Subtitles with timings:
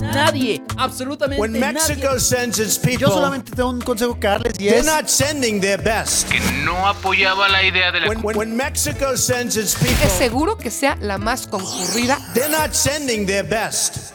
[0.00, 2.20] Nadie, absolutamente When Mexico nadie.
[2.20, 5.60] sends its people, Yo solamente tengo un consejo que darles y they're es not sending
[5.60, 6.28] their best.
[6.30, 10.08] que no apoyaba la idea de la When, when, when Mexico sends its Es people,
[10.18, 12.18] seguro que sea la más concurrida.
[12.34, 14.12] they're not sending their best.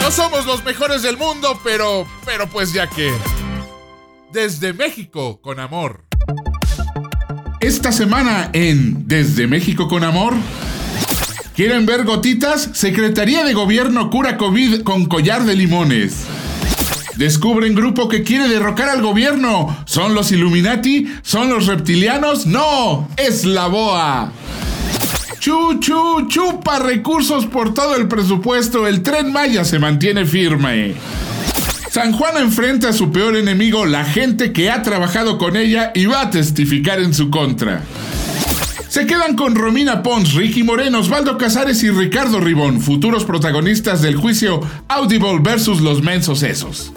[0.00, 3.12] No somos los mejores del mundo, pero, pero pues ya que.
[4.32, 6.04] Desde México con amor.
[7.60, 10.34] Esta semana en Desde México con amor.
[11.56, 12.68] ¿Quieren ver gotitas?
[12.74, 16.24] Secretaría de Gobierno cura COVID con collar de limones.
[17.14, 19.74] Descubren grupo que quiere derrocar al gobierno.
[19.86, 21.10] ¿Son los Illuminati?
[21.22, 22.44] ¿Son los reptilianos?
[22.44, 24.32] No, es la BOA.
[25.38, 28.86] Chu, chu, chupa recursos por todo el presupuesto.
[28.86, 30.92] El tren Maya se mantiene firme.
[31.90, 36.04] San Juan enfrenta a su peor enemigo, la gente que ha trabajado con ella y
[36.04, 37.80] va a testificar en su contra.
[38.96, 44.16] Se quedan con Romina Pons, Ricky Moreno, Osvaldo Casares y Ricardo Ribón, futuros protagonistas del
[44.16, 46.94] juicio Audible versus los mensos esos.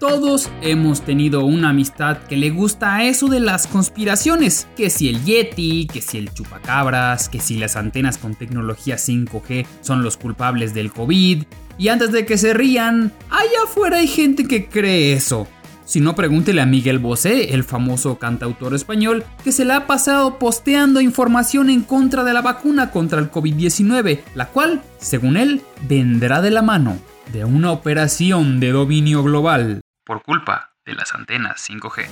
[0.00, 4.66] Todos hemos tenido una amistad que le gusta eso de las conspiraciones.
[4.78, 9.66] Que si el Yeti, que si el chupacabras, que si las antenas con tecnología 5G
[9.82, 11.42] son los culpables del COVID.
[11.76, 15.46] Y antes de que se rían, allá afuera hay gente que cree eso.
[15.86, 20.36] Si no, pregúntele a Miguel Bosé, el famoso cantautor español, que se la ha pasado
[20.36, 26.42] posteando información en contra de la vacuna contra el COVID-19, la cual, según él, vendrá
[26.42, 26.98] de la mano
[27.32, 32.06] de una operación de dominio global por culpa de las antenas 5G.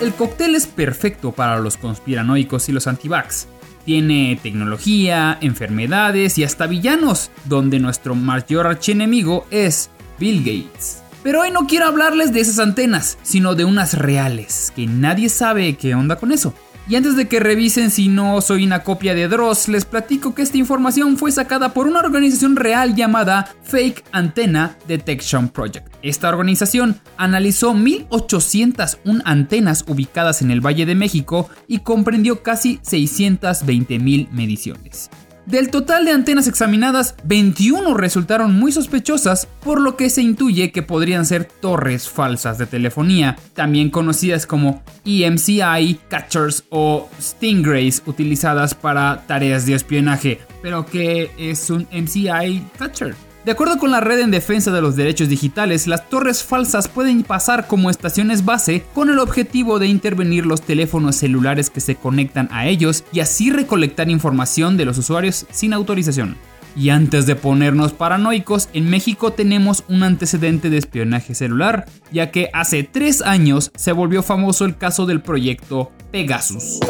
[0.00, 3.46] El cóctel es perfecto para los conspiranoicos y los antivax.
[3.84, 11.04] Tiene tecnología, enfermedades y hasta villanos, donde nuestro mayor archienemigo es Bill Gates.
[11.22, 15.76] Pero hoy no quiero hablarles de esas antenas, sino de unas reales, que nadie sabe
[15.76, 16.54] qué onda con eso.
[16.88, 20.40] Y antes de que revisen si no soy una copia de Dross, les platico que
[20.40, 25.86] esta información fue sacada por una organización real llamada Fake Antenna Detection Project.
[26.00, 34.30] Esta organización analizó 1801 antenas ubicadas en el Valle de México y comprendió casi 620.000
[34.30, 35.10] mediciones.
[35.48, 40.82] Del total de antenas examinadas, 21 resultaron muy sospechosas, por lo que se intuye que
[40.82, 49.24] podrían ser torres falsas de telefonía, también conocidas como EMCI catchers o stingrays utilizadas para
[49.26, 50.38] tareas de espionaje.
[50.60, 53.27] Pero ¿qué es un MCI catcher?
[53.44, 57.22] De acuerdo con la Red en Defensa de los Derechos Digitales, las torres falsas pueden
[57.22, 62.48] pasar como estaciones base con el objetivo de intervenir los teléfonos celulares que se conectan
[62.52, 66.36] a ellos y así recolectar información de los usuarios sin autorización.
[66.76, 72.50] Y antes de ponernos paranoicos, en México tenemos un antecedente de espionaje celular, ya que
[72.52, 76.80] hace tres años se volvió famoso el caso del proyecto Pegasus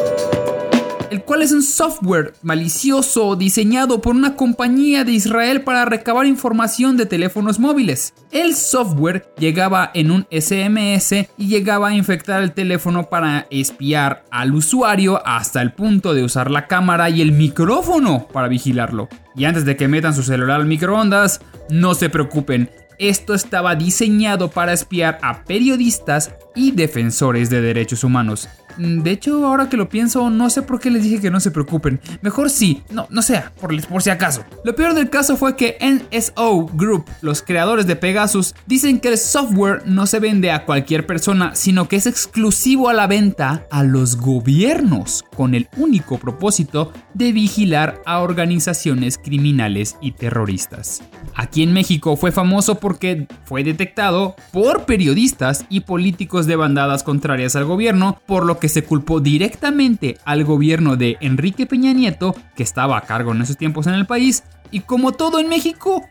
[1.11, 6.97] el cual es un software malicioso diseñado por una compañía de Israel para recabar información
[6.97, 8.15] de teléfonos móviles.
[8.31, 14.55] El software llegaba en un SMS y llegaba a infectar el teléfono para espiar al
[14.55, 19.09] usuario hasta el punto de usar la cámara y el micrófono para vigilarlo.
[19.35, 24.51] Y antes de que metan su celular al microondas, no se preocupen, esto estaba diseñado
[24.51, 28.49] para espiar a periodistas y defensores de derechos humanos.
[28.79, 31.51] De hecho, ahora que lo pienso, no sé por qué les dije que no se
[31.51, 32.01] preocupen.
[32.23, 34.45] Mejor sí, no, no sea, por, por, si acaso.
[34.65, 39.19] Lo peor del caso fue que NSO Group, los creadores de Pegasus, dicen que el
[39.19, 43.83] software no se vende a cualquier persona, sino que es exclusivo a la venta a
[43.83, 51.03] los gobiernos, con el único propósito de vigilar a organizaciones criminales y terroristas.
[51.35, 57.55] Aquí en México fue famoso porque fue detectado por periodistas y políticos de bandadas contrarias
[57.57, 62.63] al gobierno, por lo que se culpó directamente al gobierno de Enrique Peña Nieto, que
[62.63, 66.07] estaba a cargo en esos tiempos en el país, y como todo en México,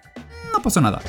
[0.54, 1.02] no pasó nada.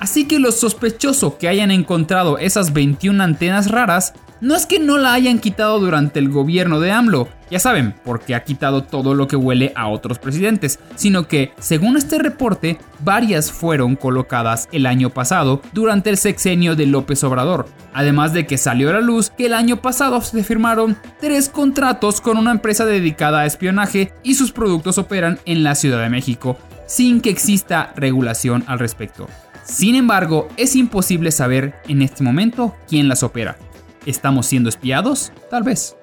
[0.00, 4.12] Así que lo sospechoso que hayan encontrado esas 21 antenas raras
[4.44, 8.34] no es que no la hayan quitado durante el gobierno de AMLO, ya saben, porque
[8.34, 13.50] ha quitado todo lo que huele a otros presidentes, sino que, según este reporte, varias
[13.50, 17.68] fueron colocadas el año pasado durante el sexenio de López Obrador.
[17.94, 22.20] Además de que salió a la luz que el año pasado se firmaron tres contratos
[22.20, 26.58] con una empresa dedicada a espionaje y sus productos operan en la Ciudad de México,
[26.86, 29.26] sin que exista regulación al respecto.
[29.64, 33.56] Sin embargo, es imposible saber en este momento quién las opera.
[34.06, 35.32] ¿Estamos siendo espiados?
[35.50, 35.96] Tal vez.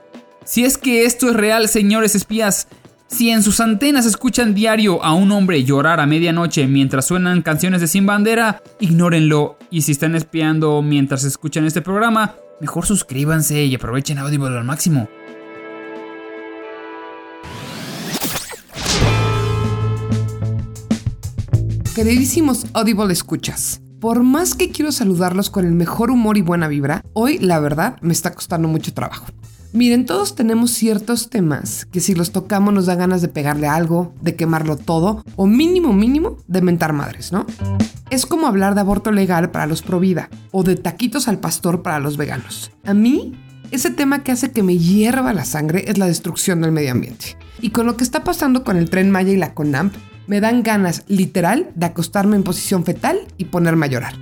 [0.44, 2.68] Si es que esto es real, señores espías,
[3.08, 7.82] si en sus antenas escuchan diario a un hombre llorar a medianoche mientras suenan canciones
[7.82, 9.58] de Sin Bandera, ignórenlo.
[9.70, 15.10] Y si están espiando mientras escuchan este programa, mejor suscríbanse y aprovechen Audible al máximo.
[21.94, 27.06] Queridísimos Audible escuchas, por más que quiero saludarlos con el mejor humor y buena vibra,
[27.14, 29.28] hoy la verdad me está costando mucho trabajo.
[29.74, 34.12] Miren, todos tenemos ciertos temas que si los tocamos nos da ganas de pegarle algo,
[34.20, 37.46] de quemarlo todo, o mínimo mínimo de mentar madres, ¿no?
[38.10, 41.84] Es como hablar de aborto legal para los pro vida, o de taquitos al pastor
[41.84, 42.72] para los veganos.
[42.84, 43.36] A mí,
[43.70, 47.38] ese tema que hace que me hierva la sangre es la destrucción del medio ambiente.
[47.62, 49.94] Y con lo que está pasando con el tren Maya y la CONAMP,
[50.32, 54.14] me dan ganas literal de acostarme en posición fetal y ponerme a llorar.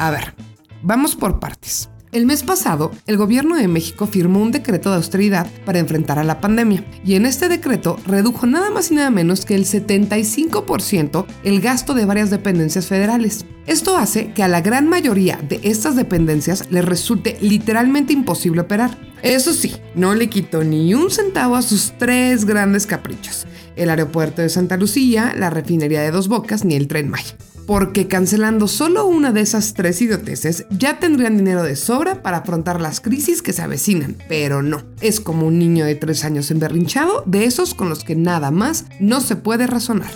[0.00, 0.34] A ver,
[0.82, 1.88] vamos por partes.
[2.10, 6.24] El mes pasado, el gobierno de México firmó un decreto de austeridad para enfrentar a
[6.24, 11.24] la pandemia, y en este decreto redujo nada más y nada menos que el 75%
[11.44, 13.46] el gasto de varias dependencias federales.
[13.68, 18.98] Esto hace que a la gran mayoría de estas dependencias les resulte literalmente imposible operar.
[19.22, 23.46] Eso sí, no le quitó ni un centavo a sus tres grandes caprichos,
[23.76, 27.36] el aeropuerto de Santa Lucía, la refinería de Dos Bocas ni el tren Maya.
[27.66, 32.80] Porque cancelando solo una de esas tres idioteces ya tendrían dinero de sobra para afrontar
[32.80, 34.16] las crisis que se avecinan.
[34.28, 38.16] Pero no, es como un niño de tres años emberrinchado, de esos con los que
[38.16, 40.10] nada más no se puede razonar.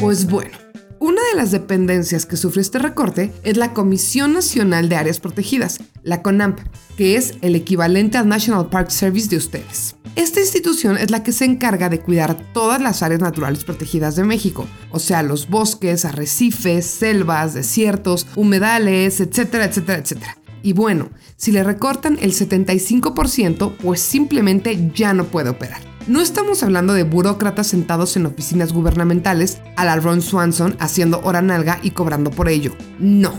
[0.00, 0.56] Pues bueno.
[0.98, 5.78] Una de las dependencias que sufre este recorte es la Comisión Nacional de Áreas Protegidas,
[6.02, 6.58] la CONAMP,
[6.96, 9.94] que es el equivalente al National Park Service de ustedes.
[10.16, 14.24] Esta institución es la que se encarga de cuidar todas las áreas naturales protegidas de
[14.24, 20.38] México, o sea, los bosques, arrecifes, selvas, desiertos, humedales, etcétera, etcétera, etcétera.
[20.62, 25.82] Y bueno, si le recortan el 75%, pues simplemente ya no puede operar.
[26.06, 31.42] No estamos hablando de burócratas sentados en oficinas gubernamentales a la Ron Swanson haciendo hora
[31.42, 32.72] nalga y cobrando por ello.
[32.98, 33.38] No.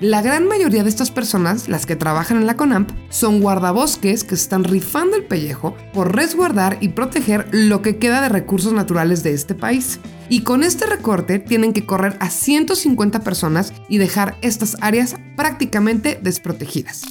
[0.00, 4.34] La gran mayoría de estas personas, las que trabajan en la CONAMP, son guardabosques que
[4.34, 9.32] están rifando el pellejo por resguardar y proteger lo que queda de recursos naturales de
[9.32, 10.00] este país.
[10.28, 16.18] Y con este recorte tienen que correr a 150 personas y dejar estas áreas prácticamente
[16.22, 17.02] desprotegidas.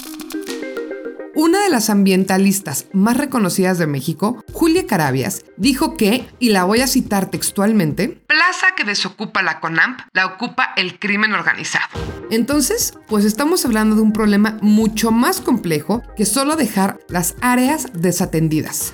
[1.35, 6.81] Una de las ambientalistas más reconocidas de México, Julia Carabias, dijo que, y la voy
[6.81, 11.87] a citar textualmente, plaza que desocupa la CONAMP la ocupa el crimen organizado.
[12.29, 17.87] Entonces, pues estamos hablando de un problema mucho más complejo que solo dejar las áreas
[17.91, 18.93] desatendidas.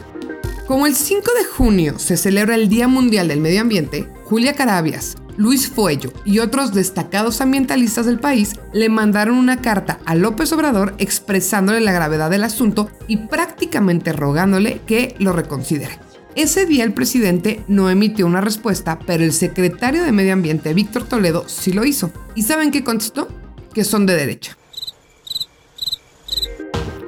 [0.68, 5.18] Como el 5 de junio se celebra el Día Mundial del Medio Ambiente, Julia Carabias,
[5.36, 10.96] Luis Fuello y otros destacados ambientalistas del país le mandaron una carta a López Obrador
[10.98, 16.05] expresándole la gravedad del asunto y prácticamente rogándole que lo reconsidere.
[16.36, 21.06] Ese día el presidente no emitió una respuesta, pero el secretario de Medio Ambiente, Víctor
[21.06, 22.12] Toledo, sí lo hizo.
[22.36, 23.30] ¿Y saben qué contestó?
[23.74, 24.58] Que son de derecha.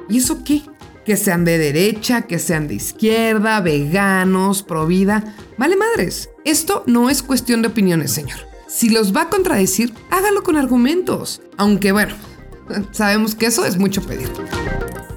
[0.08, 0.62] ¿Y eso qué?
[1.04, 5.36] Que sean de derecha, que sean de izquierda, veganos, pro vida.
[5.58, 6.30] Vale madres.
[6.46, 8.38] Esto no es cuestión de opiniones, señor.
[8.66, 11.42] Si los va a contradecir, hágalo con argumentos.
[11.58, 12.14] Aunque bueno,
[12.92, 14.30] sabemos que eso es mucho pedir.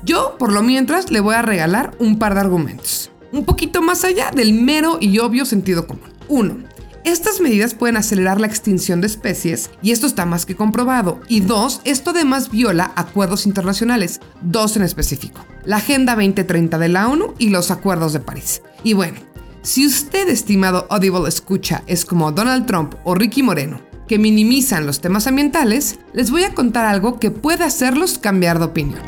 [0.04, 3.11] Yo, por lo mientras, le voy a regalar un par de argumentos.
[3.32, 6.12] Un poquito más allá del mero y obvio sentido común.
[6.28, 6.72] 1.
[7.04, 11.20] Estas medidas pueden acelerar la extinción de especies y esto está más que comprobado.
[11.28, 17.08] Y dos, esto además viola acuerdos internacionales, dos en específico, la Agenda 2030 de la
[17.08, 18.62] ONU y los acuerdos de París.
[18.84, 19.18] Y bueno,
[19.64, 25.00] si usted, estimado Audible Escucha, es como Donald Trump o Ricky Moreno, que minimizan los
[25.00, 29.02] temas ambientales, les voy a contar algo que puede hacerlos cambiar de opinión.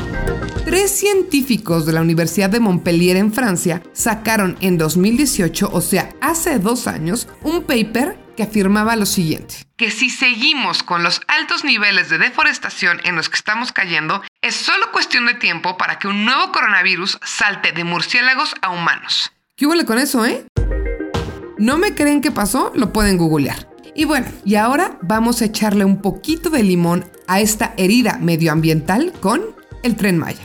[0.63, 6.57] Tres científicos de la Universidad de Montpellier en Francia sacaron en 2018, o sea, hace
[6.57, 12.09] dos años, un paper que afirmaba lo siguiente, que si seguimos con los altos niveles
[12.09, 16.23] de deforestación en los que estamos cayendo, es solo cuestión de tiempo para que un
[16.23, 19.33] nuevo coronavirus salte de murciélagos a humanos.
[19.57, 20.45] ¿Qué huele con eso, eh?
[21.57, 22.71] ¿No me creen qué pasó?
[22.73, 23.72] Lo pueden googlear.
[23.95, 29.13] Y bueno, y ahora vamos a echarle un poquito de limón a esta herida medioambiental
[29.19, 29.41] con
[29.83, 30.41] el tren Maya.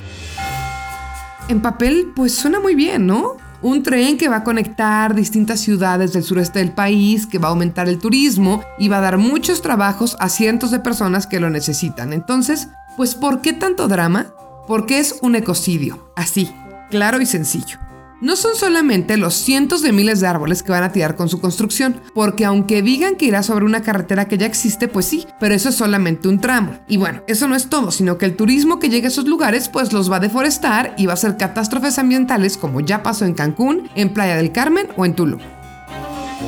[1.48, 3.36] En papel, pues suena muy bien, ¿no?
[3.62, 7.50] Un tren que va a conectar distintas ciudades del sureste del país, que va a
[7.50, 11.48] aumentar el turismo y va a dar muchos trabajos a cientos de personas que lo
[11.48, 12.12] necesitan.
[12.12, 14.26] Entonces, pues ¿por qué tanto drama?
[14.68, 16.52] Porque es un ecocidio, así,
[16.90, 17.87] claro y sencillo.
[18.20, 21.40] No son solamente los cientos de miles de árboles que van a tirar con su
[21.40, 25.54] construcción, porque aunque digan que irá sobre una carretera que ya existe, pues sí, pero
[25.54, 26.80] eso es solamente un tramo.
[26.88, 29.68] Y bueno, eso no es todo, sino que el turismo que llegue a esos lugares
[29.68, 33.34] pues los va a deforestar y va a hacer catástrofes ambientales como ya pasó en
[33.34, 35.40] Cancún, en Playa del Carmen o en Tulum.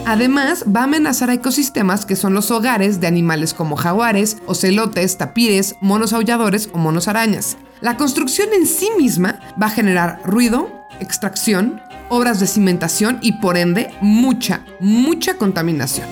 [0.06, 5.18] Además, va a amenazar a ecosistemas que son los hogares de animales como jaguares, ocelotes,
[5.18, 7.58] tapires, monos aulladores o monos arañas.
[7.80, 13.56] La construcción en sí misma va a generar ruido, extracción, obras de cimentación y por
[13.56, 16.08] ende mucha, mucha contaminación.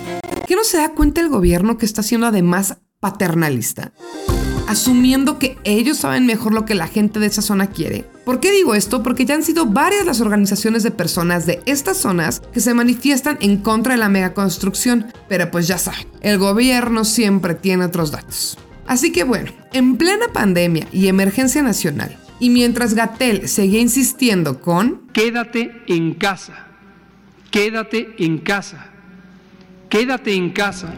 [0.47, 3.91] ¿Qué no se da cuenta el gobierno que está siendo además paternalista?
[4.67, 8.05] Asumiendo que ellos saben mejor lo que la gente de esa zona quiere.
[8.23, 9.01] ¿Por qué digo esto?
[9.01, 13.37] Porque ya han sido varias las organizaciones de personas de estas zonas que se manifiestan
[13.41, 18.57] en contra de la megaconstrucción, pero pues ya saben, el gobierno siempre tiene otros datos.
[18.85, 25.01] Así que bueno, en plena pandemia y emergencia nacional, y mientras Gatel seguía insistiendo con
[25.13, 26.67] Quédate en casa,
[27.51, 28.87] quédate en casa,
[29.89, 30.93] quédate en casa.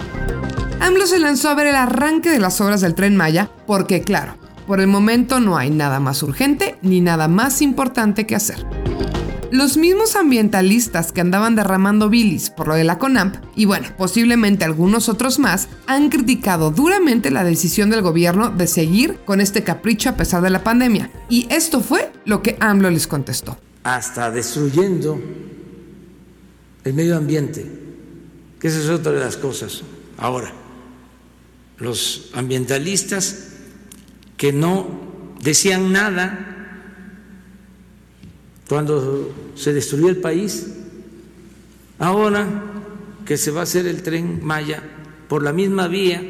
[0.79, 4.35] AMLO se lanzó a ver el arranque de las obras del tren Maya porque, claro,
[4.67, 8.65] por el momento no hay nada más urgente ni nada más importante que hacer.
[9.51, 14.63] Los mismos ambientalistas que andaban derramando bilis por lo de la CONAMP, y bueno, posiblemente
[14.63, 20.07] algunos otros más, han criticado duramente la decisión del gobierno de seguir con este capricho
[20.07, 21.11] a pesar de la pandemia.
[21.27, 23.57] Y esto fue lo que AMLO les contestó.
[23.83, 25.21] Hasta destruyendo
[26.85, 27.69] el medio ambiente,
[28.57, 29.81] que esa es otra de las cosas.
[30.17, 30.53] Ahora,
[31.77, 33.47] los ambientalistas
[34.37, 34.87] que no
[35.41, 36.60] decían nada
[38.71, 40.65] cuando se destruyó el país,
[41.99, 42.47] ahora
[43.25, 44.81] que se va a hacer el tren Maya
[45.27, 46.23] por la misma vía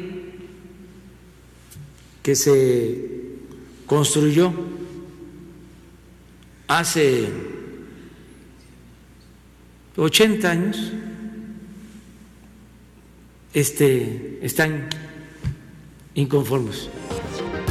[2.20, 3.38] que se
[3.86, 4.52] construyó
[6.66, 7.28] hace
[9.96, 10.92] 80 años,
[13.54, 14.88] este, están
[16.14, 16.88] inconformes.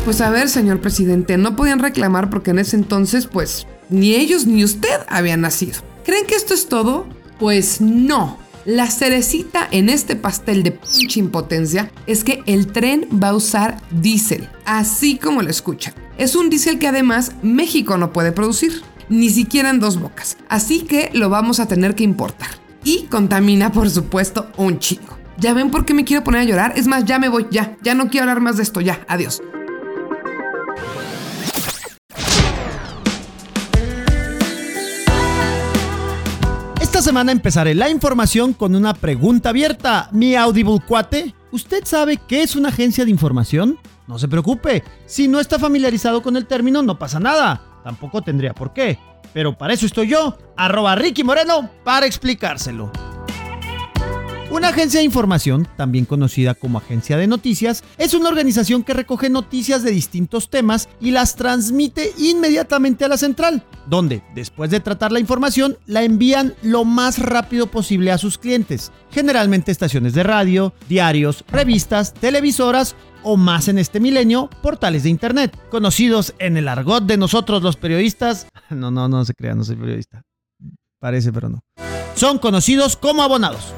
[0.06, 4.48] Pues a ver, señor presidente, no podían reclamar porque en ese entonces, pues, ni ellos
[4.48, 5.81] ni usted habían nacido.
[6.03, 7.05] ¿Creen que esto es todo?
[7.39, 8.39] Pues no.
[8.65, 13.81] La cerecita en este pastel de pinche impotencia es que el tren va a usar
[13.89, 15.93] diésel, así como lo escuchan.
[16.17, 20.81] Es un diésel que además México no puede producir, ni siquiera en dos bocas, así
[20.81, 22.50] que lo vamos a tener que importar.
[22.83, 25.17] Y contamina, por supuesto, un chingo.
[25.38, 26.74] ¿Ya ven por qué me quiero poner a llorar?
[26.75, 29.41] Es más, ya me voy, ya, ya no quiero hablar más de esto, ya, adiós.
[37.12, 40.08] Semana empezaré la información con una pregunta abierta.
[40.13, 43.77] Mi Audible cuate, ¿usted sabe qué es una agencia de información?
[44.08, 48.53] No se preocupe, si no está familiarizado con el término no pasa nada, tampoco tendría
[48.53, 48.98] por qué.
[49.34, 52.89] Pero para eso estoy yo, arroba Ricky Moreno, para explicárselo.
[54.51, 59.29] Una agencia de información, también conocida como agencia de noticias, es una organización que recoge
[59.29, 65.13] noticias de distintos temas y las transmite inmediatamente a la central, donde, después de tratar
[65.13, 70.74] la información, la envían lo más rápido posible a sus clientes, generalmente estaciones de radio,
[70.89, 77.05] diarios, revistas, televisoras o más en este milenio, portales de internet, conocidos en el argot
[77.05, 78.48] de nosotros los periodistas.
[78.70, 80.24] No, no, no se crea, no soy periodista.
[81.00, 81.60] Parece, pero no.
[82.15, 83.74] Son conocidos como abonados.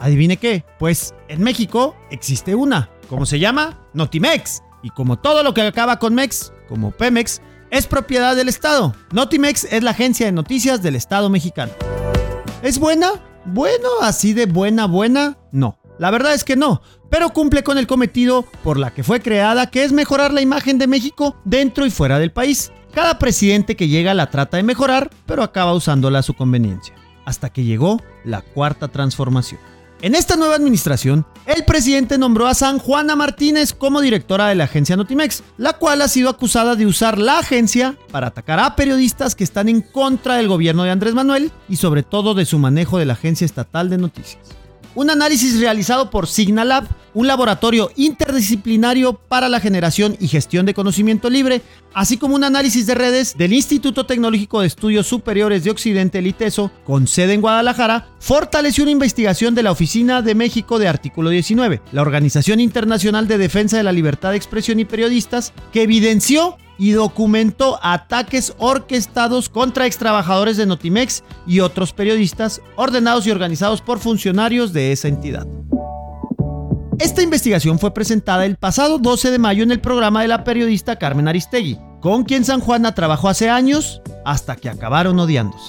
[0.00, 0.64] ¿Adivine qué?
[0.78, 2.90] Pues en México existe una.
[3.08, 3.80] ¿Cómo se llama?
[3.94, 4.62] Notimex.
[4.82, 8.94] Y como todo lo que acaba con Mex, como Pemex, es propiedad del Estado.
[9.12, 11.72] Notimex es la agencia de noticias del Estado mexicano.
[12.62, 13.12] ¿Es buena?
[13.44, 15.78] Bueno, así de buena, buena, no.
[15.98, 19.68] La verdad es que no, pero cumple con el cometido por la que fue creada,
[19.68, 22.70] que es mejorar la imagen de México dentro y fuera del país.
[22.92, 26.94] Cada presidente que llega la trata de mejorar, pero acaba usándola a su conveniencia.
[27.24, 29.60] Hasta que llegó la cuarta transformación.
[30.00, 34.64] En esta nueva administración, el presidente nombró a San Juana Martínez como directora de la
[34.64, 39.34] agencia Notimex, la cual ha sido acusada de usar la agencia para atacar a periodistas
[39.34, 42.98] que están en contra del gobierno de Andrés Manuel y sobre todo de su manejo
[42.98, 44.38] de la agencia estatal de noticias.
[44.98, 51.30] Un análisis realizado por Signalab, un laboratorio interdisciplinario para la generación y gestión de conocimiento
[51.30, 51.62] libre,
[51.94, 56.26] así como un análisis de redes del Instituto Tecnológico de Estudios Superiores de Occidente, el
[56.26, 61.30] ITESO, con sede en Guadalajara, fortaleció una investigación de la Oficina de México de Artículo
[61.30, 66.56] 19, la Organización Internacional de Defensa de la Libertad de Expresión y Periodistas, que evidenció
[66.78, 73.98] y documentó ataques orquestados contra extrabajadores de Notimex y otros periodistas ordenados y organizados por
[73.98, 75.46] funcionarios de esa entidad.
[76.98, 80.96] Esta investigación fue presentada el pasado 12 de mayo en el programa de la periodista
[80.96, 85.68] Carmen Aristegui, con quien San Juana trabajó hace años hasta que acabaron odiándose.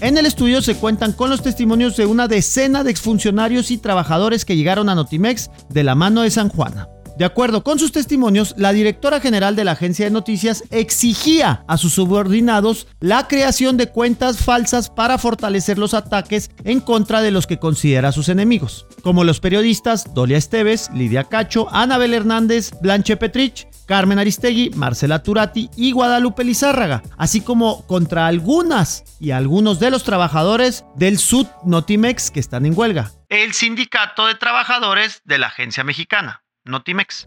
[0.00, 4.44] En el estudio se cuentan con los testimonios de una decena de exfuncionarios y trabajadores
[4.44, 6.88] que llegaron a Notimex de la mano de San Juana.
[7.18, 11.76] De acuerdo con sus testimonios, la directora general de la agencia de noticias exigía a
[11.76, 17.48] sus subordinados la creación de cuentas falsas para fortalecer los ataques en contra de los
[17.48, 23.66] que considera sus enemigos, como los periodistas Dolia Esteves, Lidia Cacho, Anabel Hernández, Blanche Petrich,
[23.86, 30.04] Carmen Aristegui, Marcela Turati y Guadalupe Lizárraga, así como contra algunas y algunos de los
[30.04, 33.10] trabajadores del Sud Notimex que están en huelga.
[33.28, 36.44] El sindicato de trabajadores de la agencia mexicana.
[36.68, 37.26] Notimex.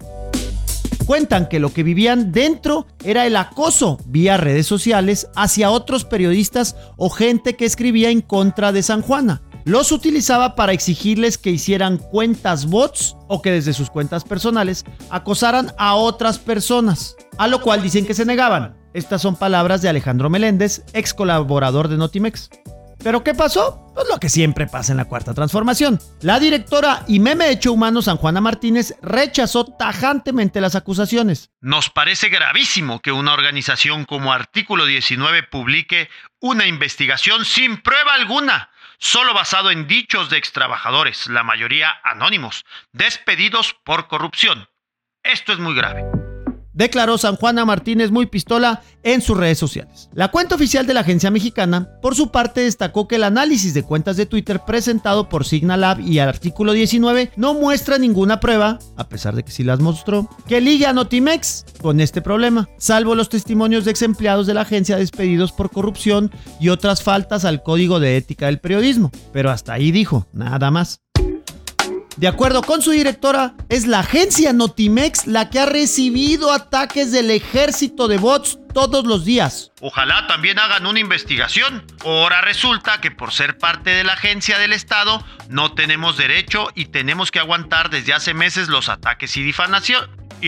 [1.05, 6.75] Cuentan que lo que vivían dentro era el acoso vía redes sociales hacia otros periodistas
[6.95, 9.41] o gente que escribía en contra de San Juana.
[9.65, 15.73] Los utilizaba para exigirles que hicieran cuentas bots o que desde sus cuentas personales acosaran
[15.77, 18.75] a otras personas, a lo cual dicen que se negaban.
[18.93, 22.49] Estas son palabras de Alejandro Meléndez, ex colaborador de Notimex.
[23.03, 23.91] ¿Pero qué pasó?
[23.95, 25.99] Pues lo que siempre pasa en la cuarta transformación.
[26.21, 31.49] La directora y meme hecho humano San Juana Martínez rechazó tajantemente las acusaciones.
[31.61, 38.69] Nos parece gravísimo que una organización como Artículo 19 publique una investigación sin prueba alguna,
[38.99, 44.67] solo basado en dichos de extrabajadores, la mayoría anónimos, despedidos por corrupción.
[45.23, 46.20] Esto es muy grave
[46.73, 50.09] declaró San Juana Martínez muy pistola en sus redes sociales.
[50.13, 53.83] La cuenta oficial de la agencia mexicana, por su parte, destacó que el análisis de
[53.83, 59.35] cuentas de Twitter presentado por Signalab y Artículo 19 no muestra ninguna prueba, a pesar
[59.35, 63.85] de que sí las mostró, que ligue a Notimex con este problema, salvo los testimonios
[63.85, 68.17] de ex empleados de la agencia despedidos por corrupción y otras faltas al código de
[68.17, 69.11] ética del periodismo.
[69.33, 71.01] Pero hasta ahí dijo, nada más.
[72.17, 77.31] De acuerdo con su directora, es la agencia Notimex la que ha recibido ataques del
[77.31, 79.71] ejército de bots todos los días.
[79.81, 81.85] Ojalá también hagan una investigación.
[82.05, 86.85] Ahora resulta que por ser parte de la agencia del Estado no tenemos derecho y
[86.85, 89.43] tenemos que aguantar desde hace meses los ataques y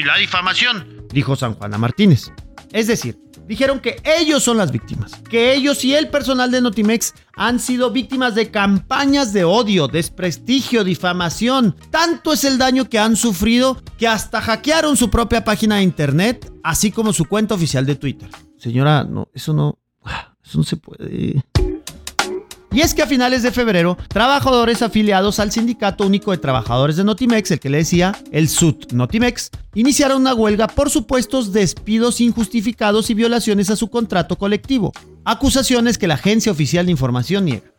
[0.04, 2.32] la difamación, dijo San Juana Martínez.
[2.72, 3.18] Es decir,
[3.48, 7.92] dijeron que ellos son las víctimas, que ellos y el personal de Notimex han sido
[7.92, 11.76] víctimas de campañas de odio, desprestigio, difamación.
[11.90, 16.52] Tanto es el daño que han sufrido que hasta hackearon su propia página de internet,
[16.64, 18.30] así como su cuenta oficial de Twitter.
[18.58, 19.80] Señora, no, eso no,
[20.44, 21.44] eso no se puede.
[22.74, 27.04] Y es que a finales de febrero, trabajadores afiliados al Sindicato Único de Trabajadores de
[27.04, 33.12] Notimex, el que le decía el SUT Notimex, iniciaron una huelga por supuestos despidos injustificados
[33.12, 34.92] y violaciones a su contrato colectivo,
[35.24, 37.74] acusaciones que la Agencia Oficial de Información niega.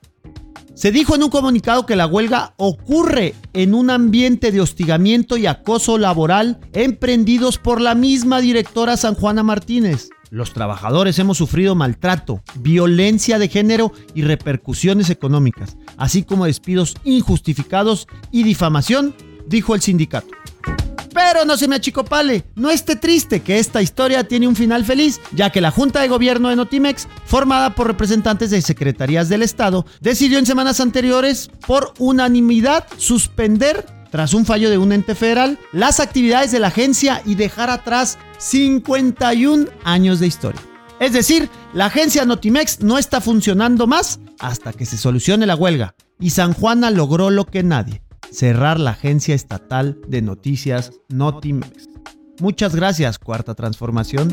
[0.75, 5.47] Se dijo en un comunicado que la huelga ocurre en un ambiente de hostigamiento y
[5.47, 12.43] acoso laboral emprendidos por la misma directora San Juana Martínez, los trabajadores hemos sufrido maltrato,
[12.57, 19.15] violencia de género y repercusiones económicas, así como despidos injustificados y difamación,
[19.47, 20.27] dijo el sindicato.
[21.15, 25.21] Pero no se me achicopale, no esté triste que esta historia tiene un final feliz,
[25.31, 29.87] ya que la Junta de Gobierno de Notimex, formada por representantes de secretarías del Estado,
[30.01, 35.99] decidió en semanas anteriores, por unanimidad, suspender tras un fallo de un ente federal, las
[35.99, 40.61] actividades de la agencia y dejar atrás 51 años de historia.
[41.01, 45.97] Es decir, la agencia Notimex no está funcionando más hasta que se solucione la huelga.
[46.21, 51.89] Y San Juana logró lo que nadie, cerrar la agencia estatal de noticias Notimex.
[52.39, 54.33] Muchas gracias, Cuarta Transformación.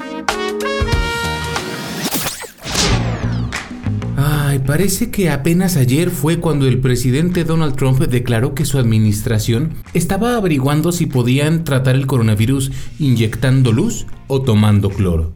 [4.60, 10.36] Parece que apenas ayer fue cuando el presidente Donald Trump declaró que su administración estaba
[10.36, 15.34] averiguando si podían tratar el coronavirus inyectando luz o tomando cloro.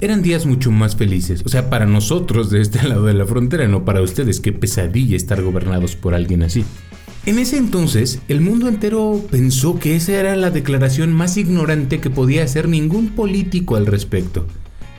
[0.00, 3.68] Eran días mucho más felices, o sea, para nosotros de este lado de la frontera,
[3.68, 6.64] no para ustedes, qué pesadilla estar gobernados por alguien así.
[7.24, 12.10] En ese entonces, el mundo entero pensó que esa era la declaración más ignorante que
[12.10, 14.46] podía hacer ningún político al respecto.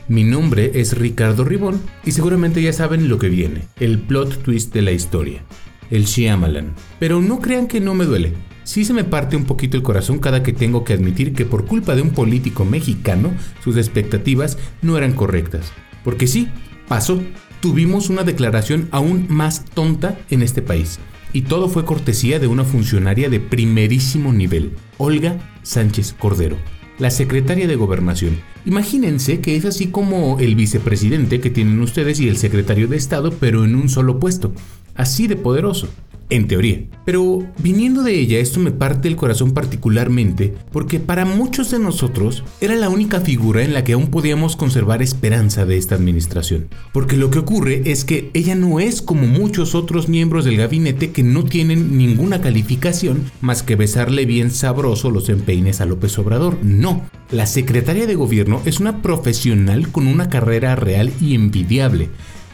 [0.10, 4.74] Mi nombre es Ricardo Ribón y seguramente ya saben lo que viene, el plot twist
[4.74, 5.44] de la historia,
[5.92, 6.74] el Shyamalan.
[7.00, 8.34] Pero no crean que no me duele.
[8.66, 11.66] Sí se me parte un poquito el corazón cada que tengo que admitir que por
[11.66, 13.32] culpa de un político mexicano
[13.64, 15.72] sus expectativas no eran correctas.
[16.04, 16.50] Porque sí,
[16.90, 17.22] pasó.
[17.62, 21.00] Tuvimos una declaración aún más tonta en este país.
[21.32, 26.58] Y todo fue cortesía de una funcionaria de primerísimo nivel, Olga Sánchez Cordero
[27.00, 28.40] la secretaria de gobernación.
[28.66, 33.34] Imagínense que es así como el vicepresidente que tienen ustedes y el secretario de Estado,
[33.40, 34.54] pero en un solo puesto.
[34.96, 35.88] Así de poderoso.
[36.30, 36.82] en teoría.
[37.06, 42.44] Pero viniendo de ella, esto me parte el corazón particularmente porque para muchos de nosotros
[42.60, 46.70] era la única figura en la que aún podíamos conservar esperanza de esta administración.
[46.92, 51.12] Porque lo que ocurre es que ella no es como muchos otros miembros del gabinete
[51.12, 56.58] que no tienen ninguna calificación más que besarle bien sabroso los empeines a López Obrador.
[56.64, 62.10] No, la secretaria de gobierno es una profesional con una carrera real y envidiable.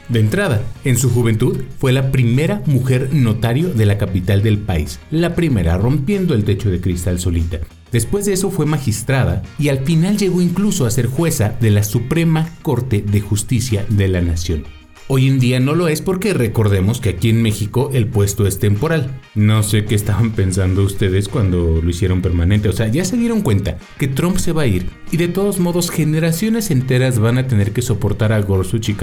[0.10, 5.00] De entrada, en su juventud fue la primera mujer notario de la capital del país,
[5.12, 7.60] la primera rompiendo el techo de cristal solita.
[7.92, 11.84] Después de eso fue magistrada y al final llegó incluso a ser jueza de la
[11.84, 14.64] Suprema Corte de Justicia de la Nación.
[15.12, 18.58] Hoy en día no lo es porque recordemos que aquí en México el puesto es
[18.58, 19.20] temporal.
[19.36, 22.70] No sé qué estaban pensando ustedes cuando lo hicieron permanente.
[22.70, 25.60] O sea, ya se dieron cuenta que Trump se va a ir y de todos
[25.60, 28.96] modos generaciones enteras van a tener que soportar a Gorsuch y.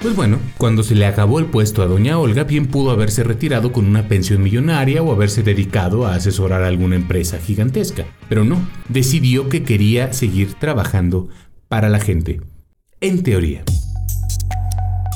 [0.00, 3.72] Pues bueno, cuando se le acabó el puesto a doña Olga, bien pudo haberse retirado
[3.72, 8.04] con una pensión millonaria o haberse dedicado a asesorar a alguna empresa gigantesca.
[8.28, 11.28] Pero no, decidió que quería seguir trabajando
[11.68, 12.40] para la gente.
[13.00, 13.64] En teoría.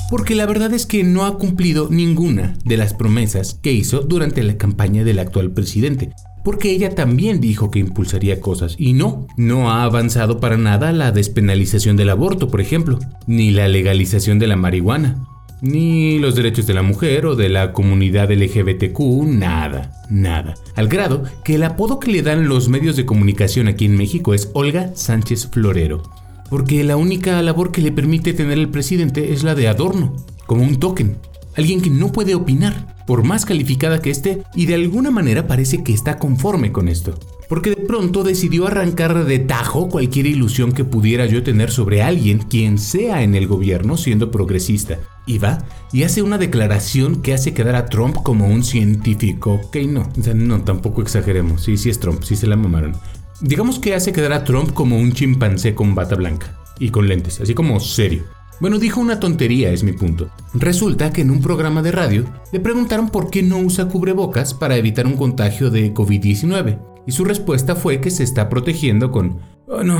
[0.09, 4.43] Porque la verdad es que no ha cumplido ninguna de las promesas que hizo durante
[4.43, 6.11] la campaña del actual presidente
[6.43, 11.11] porque ella también dijo que impulsaría cosas y no, no ha avanzado para nada la
[11.11, 15.27] despenalización del aborto, por ejemplo, ni la legalización de la marihuana,
[15.61, 20.55] ni los derechos de la mujer o de la comunidad LGBTQ, nada, nada.
[20.75, 24.33] Al grado que el apodo que le dan los medios de comunicación aquí en México
[24.33, 26.01] es Olga Sánchez Florero,
[26.49, 30.15] porque la única labor que le permite tener el presidente es la de adorno,
[30.47, 31.17] como un token,
[31.55, 35.83] alguien que no puede opinar por más calificada que esté, y de alguna manera parece
[35.83, 37.19] que está conforme con esto.
[37.49, 42.39] Porque de pronto decidió arrancar de tajo cualquier ilusión que pudiera yo tener sobre alguien,
[42.39, 44.99] quien sea en el gobierno, siendo progresista.
[45.25, 49.59] Y va y hace una declaración que hace quedar a Trump como un científico.
[49.65, 51.63] Ok, no, no, tampoco exageremos.
[51.63, 52.93] Sí, sí es Trump, sí se la mamaron.
[53.41, 57.41] Digamos que hace quedar a Trump como un chimpancé con bata blanca y con lentes,
[57.41, 58.23] así como serio.
[58.61, 60.29] Bueno, dijo una tontería, es mi punto.
[60.53, 64.75] Resulta que en un programa de radio le preguntaron por qué no usa cubrebocas para
[64.75, 66.79] evitar un contagio de COVID-19.
[67.07, 69.39] Y su respuesta fue que se está protegiendo con...
[69.65, 69.99] Oh, no.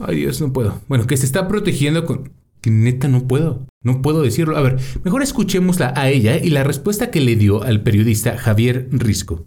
[0.00, 0.78] Ay Dios, no puedo.
[0.86, 2.30] Bueno, que se está protegiendo con...
[2.62, 3.66] Que neta no puedo.
[3.82, 4.56] No puedo decirlo.
[4.56, 8.86] A ver, mejor escuchémosla a ella y la respuesta que le dio al periodista Javier
[8.92, 9.44] Risco.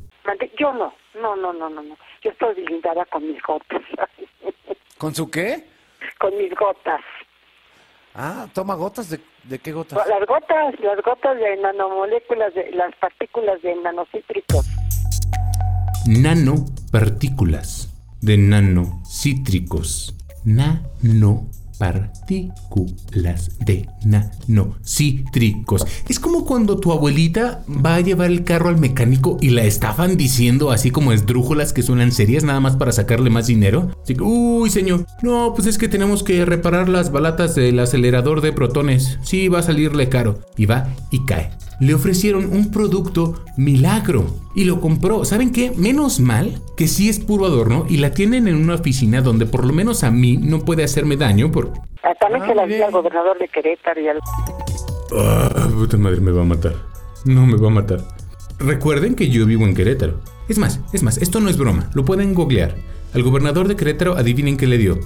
[0.60, 0.94] Yo no.
[1.22, 1.82] No, no, no, no.
[1.82, 1.96] no.
[2.22, 3.82] Yo estoy blindada con mis gotas.
[4.98, 5.64] ¿Con su qué?
[6.20, 7.00] Con mis gotas.
[8.13, 10.00] Ah, toma gotas de, de qué gotas?
[10.08, 14.67] Las gotas, las gotas de nanomoléculas, de las partículas de nanocítricos.
[16.08, 17.89] Nanopartículas
[18.21, 20.15] de nanocítricos.
[20.43, 21.47] Nano
[21.82, 25.84] partículas de nanocítricos.
[26.08, 30.15] Es como cuando tu abuelita va a llevar el carro al mecánico y la estafan
[30.15, 33.89] diciendo así como esdrújulas que suenan serias nada más para sacarle más dinero.
[34.04, 38.41] Así que, uy, señor, no, pues es que tenemos que reparar las balatas del acelerador
[38.41, 39.17] de protones.
[39.24, 40.39] Sí, va a salirle caro.
[40.58, 41.50] Y va y cae
[41.82, 45.26] le ofrecieron un producto milagro y lo compró.
[45.26, 45.72] ¿Saben qué?
[45.76, 49.65] Menos mal que sí es puro adorno y la tienen en una oficina donde por
[49.65, 51.74] lo menos a mí no puede hacerme daño por...
[52.04, 54.20] Ah, también se la di al gobernador de Querétaro y al...
[55.17, 56.76] Ah, puta madre, me va a matar.
[57.26, 58.00] No me va a matar.
[58.60, 60.22] Recuerden que yo vivo en Querétaro.
[60.48, 62.76] Es más, es más, esto no es broma, lo pueden googlear.
[63.15, 65.00] Al gobernador de Querétaro adivinen qué le dio.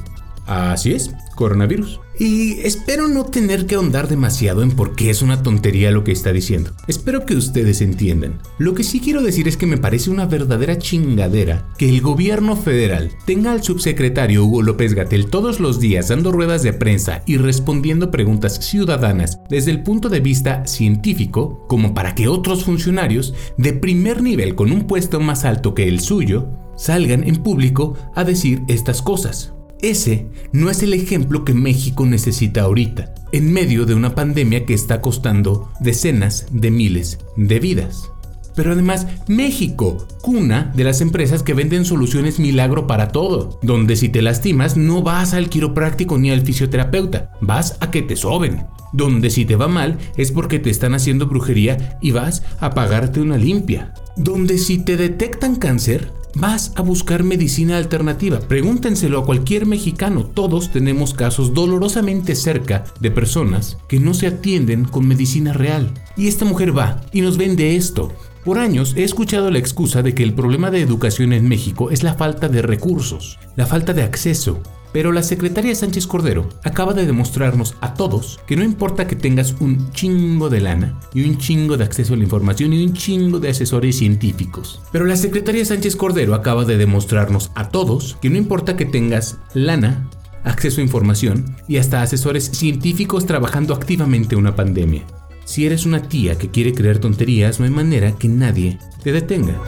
[0.46, 2.00] Así es, coronavirus.
[2.18, 6.14] Y espero no tener que ahondar demasiado en por qué es una tontería lo que
[6.14, 6.72] está diciendo.
[6.88, 8.40] Espero que ustedes entiendan.
[8.58, 12.56] Lo que sí quiero decir es que me parece una verdadera chingadera que el gobierno
[12.56, 17.38] federal tenga al subsecretario Hugo López Gatel todos los días dando ruedas de prensa y
[17.38, 23.74] respondiendo preguntas ciudadanas desde el punto de vista científico, como para que otros funcionarios de
[23.74, 28.62] primer nivel con un puesto más alto que el suyo salgan en público a decir
[28.68, 29.55] estas cosas.
[29.86, 34.74] Ese no es el ejemplo que México necesita ahorita, en medio de una pandemia que
[34.74, 38.10] está costando decenas de miles de vidas.
[38.56, 44.10] Pero además, México, cuna de las empresas que venden soluciones milagro para todo, donde si
[44.10, 48.66] te lastimas no vas al quiropráctico ni al fisioterapeuta, vas a que te soben.
[48.92, 53.22] Donde si te va mal es porque te están haciendo brujería y vas a pagarte
[53.22, 53.94] una limpia.
[54.18, 58.40] Donde si te detectan cáncer, vas a buscar medicina alternativa.
[58.40, 60.26] Pregúntenselo a cualquier mexicano.
[60.26, 65.92] Todos tenemos casos dolorosamente cerca de personas que no se atienden con medicina real.
[66.16, 68.12] Y esta mujer va y nos vende esto.
[68.44, 72.04] Por años he escuchado la excusa de que el problema de educación en México es
[72.04, 74.62] la falta de recursos, la falta de acceso.
[74.96, 79.54] Pero la secretaria Sánchez Cordero acaba de demostrarnos a todos que no importa que tengas
[79.60, 83.42] un chingo de lana y un chingo de acceso a la información y un chingo
[83.42, 84.80] de asesores científicos.
[84.94, 89.38] Pero la secretaria Sánchez Cordero acaba de demostrarnos a todos que no importa que tengas
[89.54, 90.10] lana,
[90.46, 95.04] acceso a información y hasta asesores científicos trabajando activamente una pandemia.
[95.44, 99.60] Si eres una tía que quiere creer tonterías, no hay manera que nadie te detenga.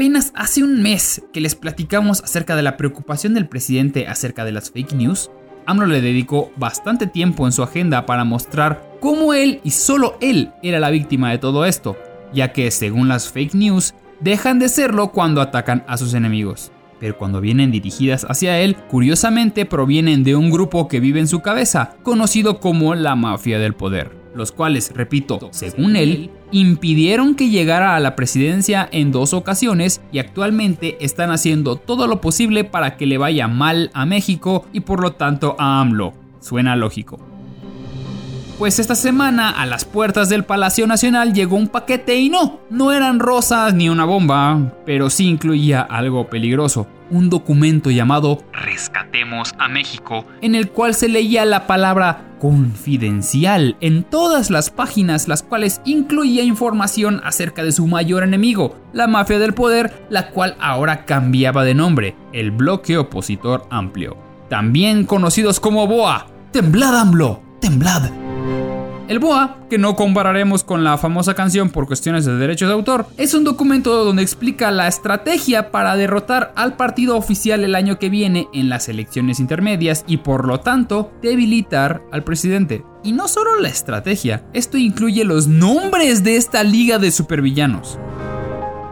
[0.00, 4.52] Apenas hace un mes que les platicamos acerca de la preocupación del presidente acerca de
[4.52, 5.30] las fake news?
[5.66, 10.52] AMLO le dedicó bastante tiempo en su agenda para mostrar cómo él y solo él
[10.62, 11.98] era la víctima de todo esto,
[12.32, 16.72] ya que según las fake news, dejan de serlo cuando atacan a sus enemigos.
[16.98, 21.40] Pero cuando vienen dirigidas hacia él, curiosamente provienen de un grupo que vive en su
[21.40, 27.96] cabeza, conocido como la mafia del poder, los cuales, repito, según él, impidieron que llegara
[27.96, 33.06] a la presidencia en dos ocasiones y actualmente están haciendo todo lo posible para que
[33.06, 36.14] le vaya mal a México y por lo tanto a AMLO.
[36.40, 37.18] Suena lógico.
[38.60, 42.92] Pues esta semana a las puertas del Palacio Nacional llegó un paquete y no, no
[42.92, 49.68] eran rosas ni una bomba, pero sí incluía algo peligroso, un documento llamado Rescatemos a
[49.68, 55.80] México, en el cual se leía la palabra confidencial en todas las páginas, las cuales
[55.84, 61.64] incluía información acerca de su mayor enemigo, la mafia del poder, la cual ahora cambiaba
[61.64, 64.16] de nombre, el bloque opositor amplio.
[64.48, 66.26] También conocidos como BOA.
[66.52, 68.29] Temblad AMLO, temblad.
[69.10, 73.08] El BOA, que no compararemos con la famosa canción por cuestiones de derechos de autor,
[73.16, 78.08] es un documento donde explica la estrategia para derrotar al partido oficial el año que
[78.08, 82.84] viene en las elecciones intermedias y por lo tanto debilitar al presidente.
[83.02, 87.98] Y no solo la estrategia, esto incluye los nombres de esta liga de supervillanos.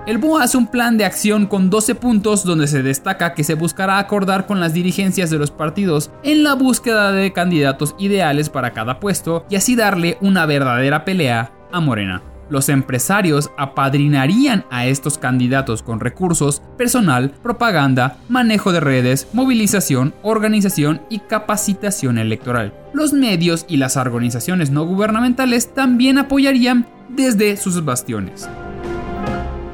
[0.08, 3.52] El BOA hace un plan de acción con 12 puntos donde se destaca que se
[3.52, 8.72] buscará acordar con las dirigencias de los partidos en la búsqueda de candidatos ideales para
[8.72, 12.22] cada puesto y así darle una verdadera pelea a Morena.
[12.48, 21.02] Los empresarios apadrinarían a estos candidatos con recursos, personal, propaganda, manejo de redes, movilización, organización
[21.10, 22.72] y capacitación electoral.
[22.94, 28.48] Los medios y las organizaciones no gubernamentales también apoyarían desde sus bastiones.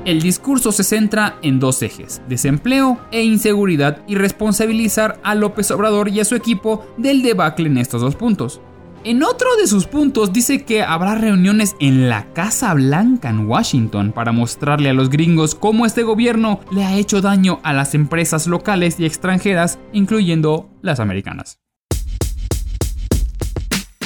[0.04, 6.10] El discurso se centra en dos ejes, desempleo e inseguridad y responsabilizar a López Obrador
[6.10, 8.60] y a su equipo del debacle en estos dos puntos.
[9.02, 14.12] En otro de sus puntos dice que habrá reuniones en la Casa Blanca en Washington
[14.12, 18.46] para mostrarle a los gringos cómo este gobierno le ha hecho daño a las empresas
[18.46, 21.63] locales y extranjeras, incluyendo las americanas.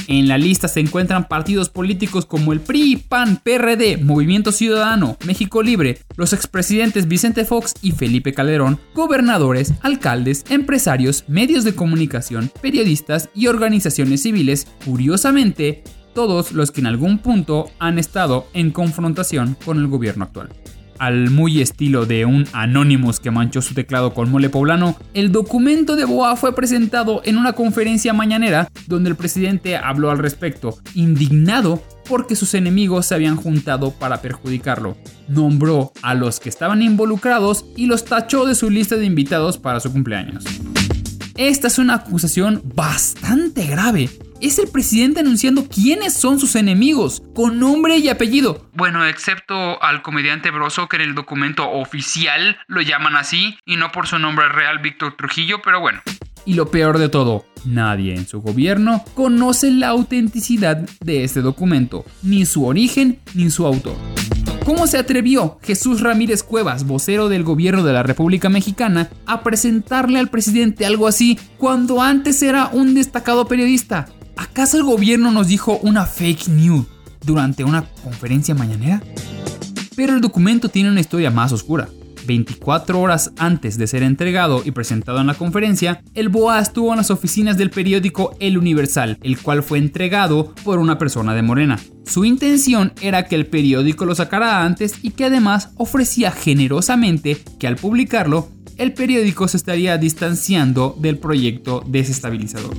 [0.08, 5.62] En la lista se encuentran partidos políticos como el PRI, PAN, PRD, Movimiento Ciudadano, México
[5.62, 13.28] Libre, los expresidentes Vicente Fox y Felipe Calderón, gobernadores, alcaldes, empresarios, medios de comunicación, periodistas
[13.34, 19.76] y organizaciones civiles, curiosamente, todos los que en algún punto han estado en confrontación con
[19.76, 20.48] el gobierno actual
[20.98, 25.96] al muy estilo de un Anonymous que manchó su teclado con mole poblano, el documento
[25.96, 31.82] de Boa fue presentado en una conferencia mañanera donde el presidente habló al respecto, indignado
[32.08, 34.96] porque sus enemigos se habían juntado para perjudicarlo.
[35.28, 39.80] Nombró a los que estaban involucrados y los tachó de su lista de invitados para
[39.80, 40.44] su cumpleaños.
[41.36, 44.08] Esta es una acusación bastante grave.
[44.40, 48.70] Es el presidente anunciando quiénes son sus enemigos, con nombre y apellido.
[48.72, 53.90] Bueno, excepto al comediante Broso, que en el documento oficial lo llaman así, y no
[53.90, 56.02] por su nombre real Víctor Trujillo, pero bueno.
[56.44, 62.04] Y lo peor de todo, nadie en su gobierno conoce la autenticidad de este documento,
[62.22, 63.96] ni su origen ni su autor.
[64.64, 70.20] ¿Cómo se atrevió Jesús Ramírez Cuevas, vocero del gobierno de la República Mexicana, a presentarle
[70.20, 74.06] al presidente algo así cuando antes era un destacado periodista?
[74.38, 76.86] ¿Acaso el gobierno nos dijo una fake news
[77.26, 79.02] durante una conferencia mañanera?
[79.96, 81.88] Pero el documento tiene una historia más oscura.
[82.24, 86.98] 24 horas antes de ser entregado y presentado en la conferencia, el BOA estuvo en
[86.98, 91.80] las oficinas del periódico El Universal, el cual fue entregado por una persona de Morena.
[92.06, 97.66] Su intención era que el periódico lo sacara antes y que además ofrecía generosamente que
[97.66, 102.76] al publicarlo, el periódico se estaría distanciando del proyecto desestabilizador.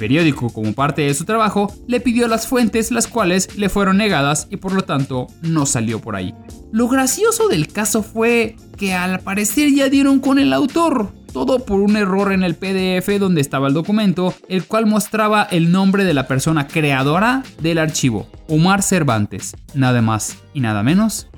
[0.00, 4.48] Periódico, como parte de su trabajo, le pidió las fuentes las cuales le fueron negadas
[4.50, 6.34] y por lo tanto no salió por ahí.
[6.72, 11.80] Lo gracioso del caso fue que al parecer ya dieron con el autor, todo por
[11.80, 16.14] un error en el PDF donde estaba el documento, el cual mostraba el nombre de
[16.14, 21.28] la persona creadora del archivo, Omar Cervantes, nada más y nada menos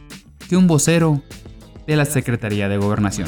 [0.48, 1.20] que un vocero
[1.88, 3.27] de la Secretaría de Gobernación.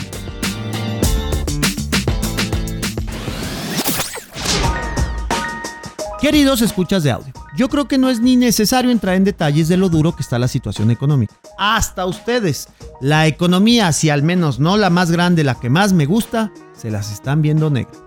[6.25, 9.77] Queridos escuchas de audio, yo creo que no es ni necesario entrar en detalles de
[9.77, 11.35] lo duro que está la situación económica.
[11.59, 12.69] Hasta ustedes,
[13.03, 16.91] la economía, si al menos no la más grande, la que más me gusta, se
[16.91, 17.99] las están viendo negras.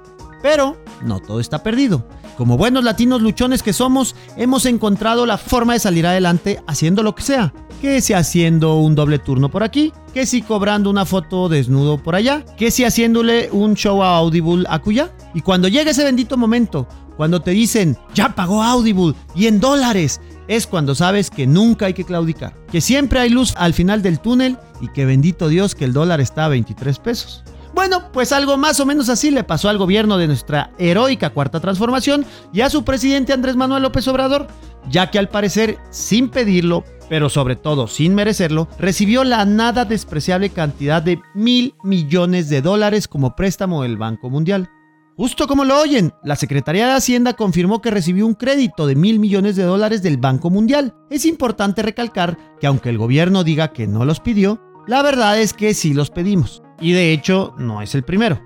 [0.42, 2.08] Pero no todo está perdido.
[2.38, 7.14] Como buenos latinos luchones que somos, hemos encontrado la forma de salir adelante haciendo lo
[7.14, 7.54] que sea.
[7.84, 12.16] Que si haciendo un doble turno por aquí, que si cobrando una foto desnudo por
[12.16, 15.12] allá, que si haciéndole un show a Audible a cuya.
[15.36, 20.22] Y cuando llega ese bendito momento, cuando te dicen, ya pagó Audible y en dólares,
[20.48, 24.20] es cuando sabes que nunca hay que claudicar, que siempre hay luz al final del
[24.20, 27.44] túnel y que bendito Dios que el dólar está a 23 pesos.
[27.74, 31.60] Bueno, pues algo más o menos así le pasó al gobierno de nuestra heroica cuarta
[31.60, 34.48] transformación y a su presidente Andrés Manuel López Obrador,
[34.90, 40.50] ya que al parecer, sin pedirlo, pero sobre todo sin merecerlo, recibió la nada despreciable
[40.50, 44.70] cantidad de mil millones de dólares como préstamo del Banco Mundial.
[45.18, 49.18] Justo como lo oyen, la Secretaría de Hacienda confirmó que recibió un crédito de mil
[49.18, 50.94] millones de dólares del Banco Mundial.
[51.10, 55.54] Es importante recalcar que aunque el gobierno diga que no los pidió, la verdad es
[55.54, 56.62] que sí los pedimos.
[56.80, 58.40] Y de hecho no es el primero,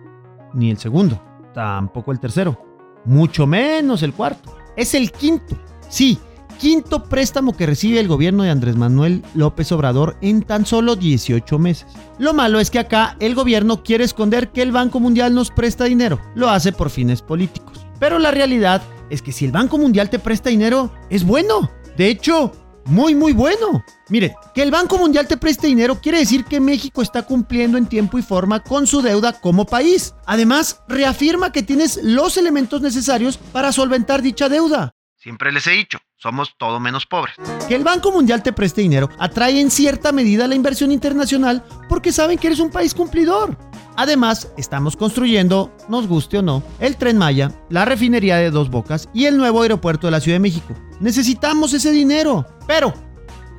[0.54, 1.22] ni el segundo,
[1.54, 2.58] tampoco el tercero,
[3.04, 4.56] mucho menos el cuarto.
[4.78, 5.58] Es el quinto.
[5.90, 6.20] Sí,
[6.62, 11.58] quinto préstamo que recibe el gobierno de Andrés Manuel López Obrador en tan solo 18
[11.58, 11.88] meses.
[12.20, 15.86] Lo malo es que acá el gobierno quiere esconder que el Banco Mundial nos presta
[15.86, 16.22] dinero.
[16.36, 17.84] Lo hace por fines políticos.
[18.00, 21.72] Pero la realidad es que si el Banco Mundial te presta dinero, es bueno.
[21.98, 22.52] De hecho,
[22.86, 23.84] muy muy bueno.
[24.10, 27.88] Mire, que el Banco Mundial te preste dinero quiere decir que México está cumpliendo en
[27.88, 30.14] tiempo y forma con su deuda como país.
[30.28, 34.92] Además, reafirma que tienes los elementos necesarios para solventar dicha deuda.
[35.18, 37.36] Siempre les he dicho, somos todo menos pobres.
[37.68, 42.12] Que el Banco Mundial te preste dinero atrae en cierta medida la inversión internacional porque
[42.12, 43.58] saben que eres un país cumplidor.
[43.96, 49.10] Además, estamos construyendo, nos guste o no, el tren Maya, la refinería de Dos Bocas
[49.14, 50.74] y el nuevo aeropuerto de la Ciudad de México.
[51.00, 52.94] Necesitamos ese dinero, pero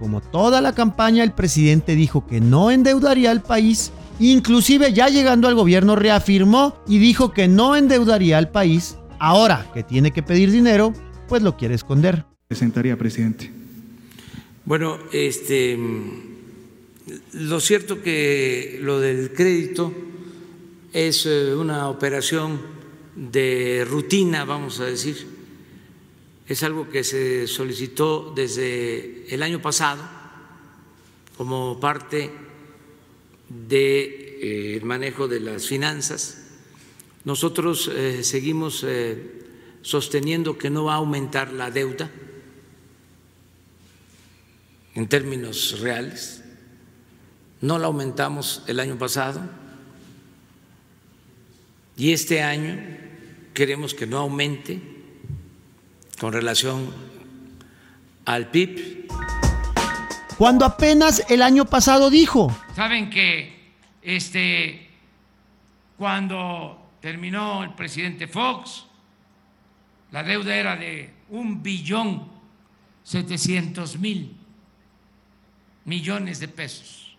[0.01, 5.49] como toda la campaña el presidente dijo que no endeudaría al país, inclusive ya llegando
[5.49, 10.51] al gobierno reafirmó y dijo que no endeudaría al país, ahora que tiene que pedir
[10.51, 10.93] dinero,
[11.29, 12.32] pues lo quiere esconder.
[12.53, 13.51] Presentaría, presidente.
[14.67, 15.75] Bueno, este,
[17.33, 19.91] lo cierto que lo del crédito
[20.93, 22.61] es eh, una operación
[23.17, 25.27] de rutina, vamos a decir.
[26.47, 30.03] Es algo que se solicitó desde el año pasado
[31.39, 32.33] como parte
[33.49, 36.51] del de, eh, manejo de las finanzas.
[37.25, 38.85] Nosotros eh, seguimos
[39.81, 42.11] sosteniendo que no va a aumentar la deuda
[44.95, 46.45] en términos reales.
[47.61, 49.41] No la aumentamos el año pasado
[51.97, 52.79] y este año
[53.55, 54.81] queremos que no aumente
[56.19, 56.93] con relación
[58.25, 59.09] al PIB.
[60.39, 62.55] Cuando apenas el año pasado dijo.
[62.75, 64.89] Saben que este
[65.97, 68.87] cuando terminó el presidente Fox
[70.11, 72.29] la deuda era de un billón
[73.05, 74.42] setecientos mil
[75.85, 77.17] millones de pesos.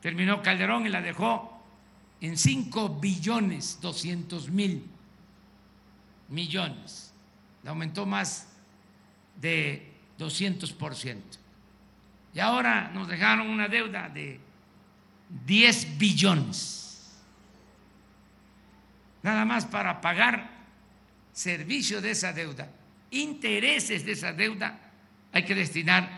[0.00, 1.62] Terminó Calderón y la dejó
[2.20, 4.84] en cinco billones doscientos mil
[6.28, 7.12] millones.
[7.62, 8.48] La aumentó más
[9.40, 11.38] de 200 por ciento.
[12.34, 14.38] Y ahora nos dejaron una deuda de
[15.46, 17.18] 10 billones.
[19.22, 20.50] Nada más para pagar
[21.32, 22.70] servicio de esa deuda,
[23.10, 24.78] intereses de esa deuda,
[25.32, 26.17] hay que destinar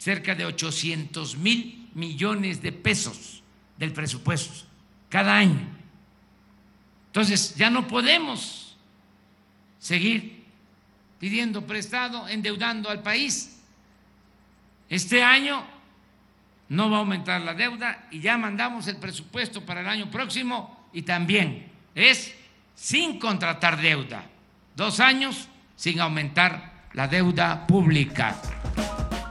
[0.00, 3.42] cerca de 800 mil millones de pesos
[3.76, 4.66] del presupuesto
[5.10, 5.68] cada año.
[7.08, 8.76] Entonces, ya no podemos
[9.78, 10.44] seguir
[11.18, 13.60] pidiendo prestado, endeudando al país.
[14.88, 15.62] Este año
[16.70, 20.88] no va a aumentar la deuda y ya mandamos el presupuesto para el año próximo
[20.94, 22.34] y también es
[22.74, 24.24] sin contratar deuda
[24.76, 28.40] dos años sin aumentar la deuda pública.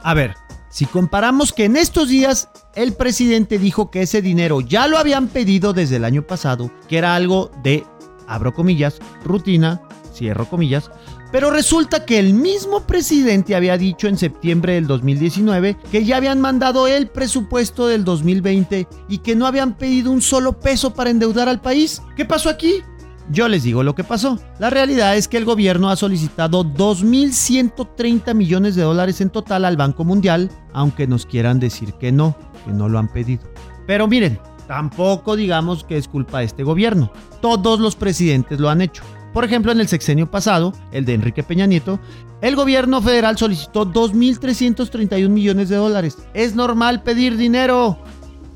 [0.04, 0.34] A ver,
[0.70, 5.28] si comparamos que en estos días el presidente dijo que ese dinero ya lo habían
[5.28, 7.84] pedido desde el año pasado, que era algo de,
[8.26, 9.82] abro comillas, rutina,
[10.14, 10.90] cierro comillas,
[11.32, 16.40] pero resulta que el mismo presidente había dicho en septiembre del 2019 que ya habían
[16.40, 21.48] mandado el presupuesto del 2020 y que no habían pedido un solo peso para endeudar
[21.48, 22.02] al país.
[22.16, 22.82] ¿Qué pasó aquí?
[23.30, 24.38] Yo les digo lo que pasó.
[24.58, 29.76] La realidad es que el gobierno ha solicitado 2.130 millones de dólares en total al
[29.76, 33.44] Banco Mundial, aunque nos quieran decir que no, que no lo han pedido.
[33.86, 37.12] Pero miren, tampoco digamos que es culpa de este gobierno.
[37.40, 39.04] Todos los presidentes lo han hecho.
[39.32, 42.00] Por ejemplo, en el sexenio pasado, el de Enrique Peña Nieto,
[42.40, 46.18] el gobierno federal solicitó 2.331 millones de dólares.
[46.34, 47.96] Es normal pedir dinero.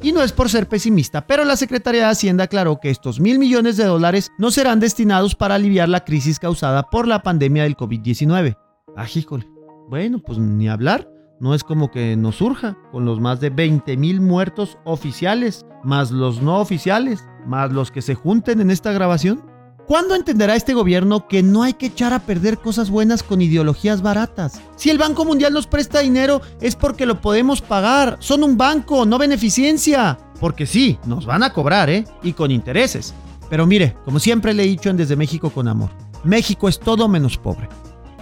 [0.05, 3.39] Y no es por ser pesimista, pero la Secretaría de Hacienda aclaró que estos mil
[3.39, 7.75] millones de dólares no serán destinados para aliviar la crisis causada por la pandemia del
[7.75, 8.55] COVID-19.
[8.99, 9.49] Ah, híjole.
[9.89, 11.11] Bueno, pues ni hablar.
[11.41, 16.11] No es como que nos surja, con los más de 20 mil muertos oficiales, más
[16.11, 19.43] los no oficiales, más los que se junten en esta grabación.
[19.87, 24.01] ¿Cuándo entenderá este gobierno que no hay que echar a perder cosas buenas con ideologías
[24.01, 24.61] baratas?
[24.77, 28.17] Si el Banco Mundial nos presta dinero es porque lo podemos pagar.
[28.21, 30.19] Son un banco, no beneficencia.
[30.41, 32.07] Porque sí, nos van a cobrar, ¿eh?
[32.23, 33.13] Y con intereses.
[33.51, 35.91] Pero mire, como siempre le he dicho en Desde México con Amor,
[36.25, 37.69] México es todo menos pobre.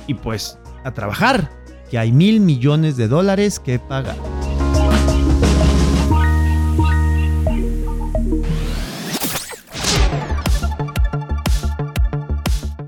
[0.09, 1.49] Y pues, a trabajar,
[1.89, 4.17] que hay mil millones de dólares que pagar.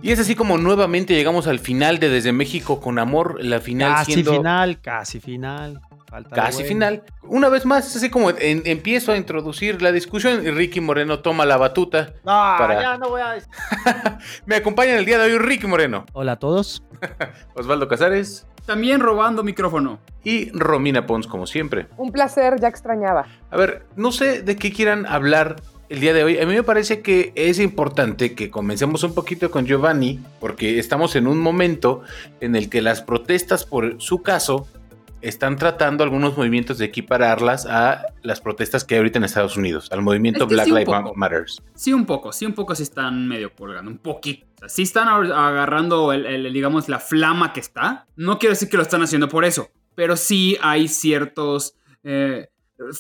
[0.05, 3.95] Y es así como nuevamente llegamos al final de Desde México con Amor, la final
[3.95, 4.33] Casi siendo...
[4.35, 5.81] final, casi final.
[6.07, 6.69] Falta Casi bueno.
[6.69, 7.03] final.
[7.23, 11.21] Una vez más, es así como en- empiezo a introducir la discusión y Ricky Moreno
[11.21, 12.13] toma la batuta.
[12.27, 13.37] Ah, para- ya no voy a...
[14.47, 16.85] Me acompaña en el día de hoy Ricky Moreno, Hola a todos.
[17.55, 20.01] Osvaldo Casares También robando micrófono.
[20.23, 21.87] y Romina Pons, como siempre.
[21.97, 23.25] Un placer, ya extrañaba.
[23.51, 25.57] A ver, no sé de qué quieran hablar
[25.95, 26.39] el día de hoy.
[26.39, 31.17] A mí me parece que es importante que comencemos un poquito con Giovanni, porque estamos
[31.17, 32.03] en un momento
[32.41, 34.67] en el que las protestas por su caso
[35.23, 39.89] están tratando algunos movimientos de equipararlas a las protestas que hay ahorita en Estados Unidos,
[39.91, 41.15] al movimiento Es que Black sí, Lives poco.
[41.15, 41.63] Matters.
[41.75, 44.45] Sí, un poco, sí, un poco sí están medio colgando, un poquito.
[44.57, 48.07] O sea, sí están agarrando, el, el- digamos, la flama que está.
[48.17, 52.49] No quiero decir que lo están haciendo por eso, pero sí hay ciertos eh,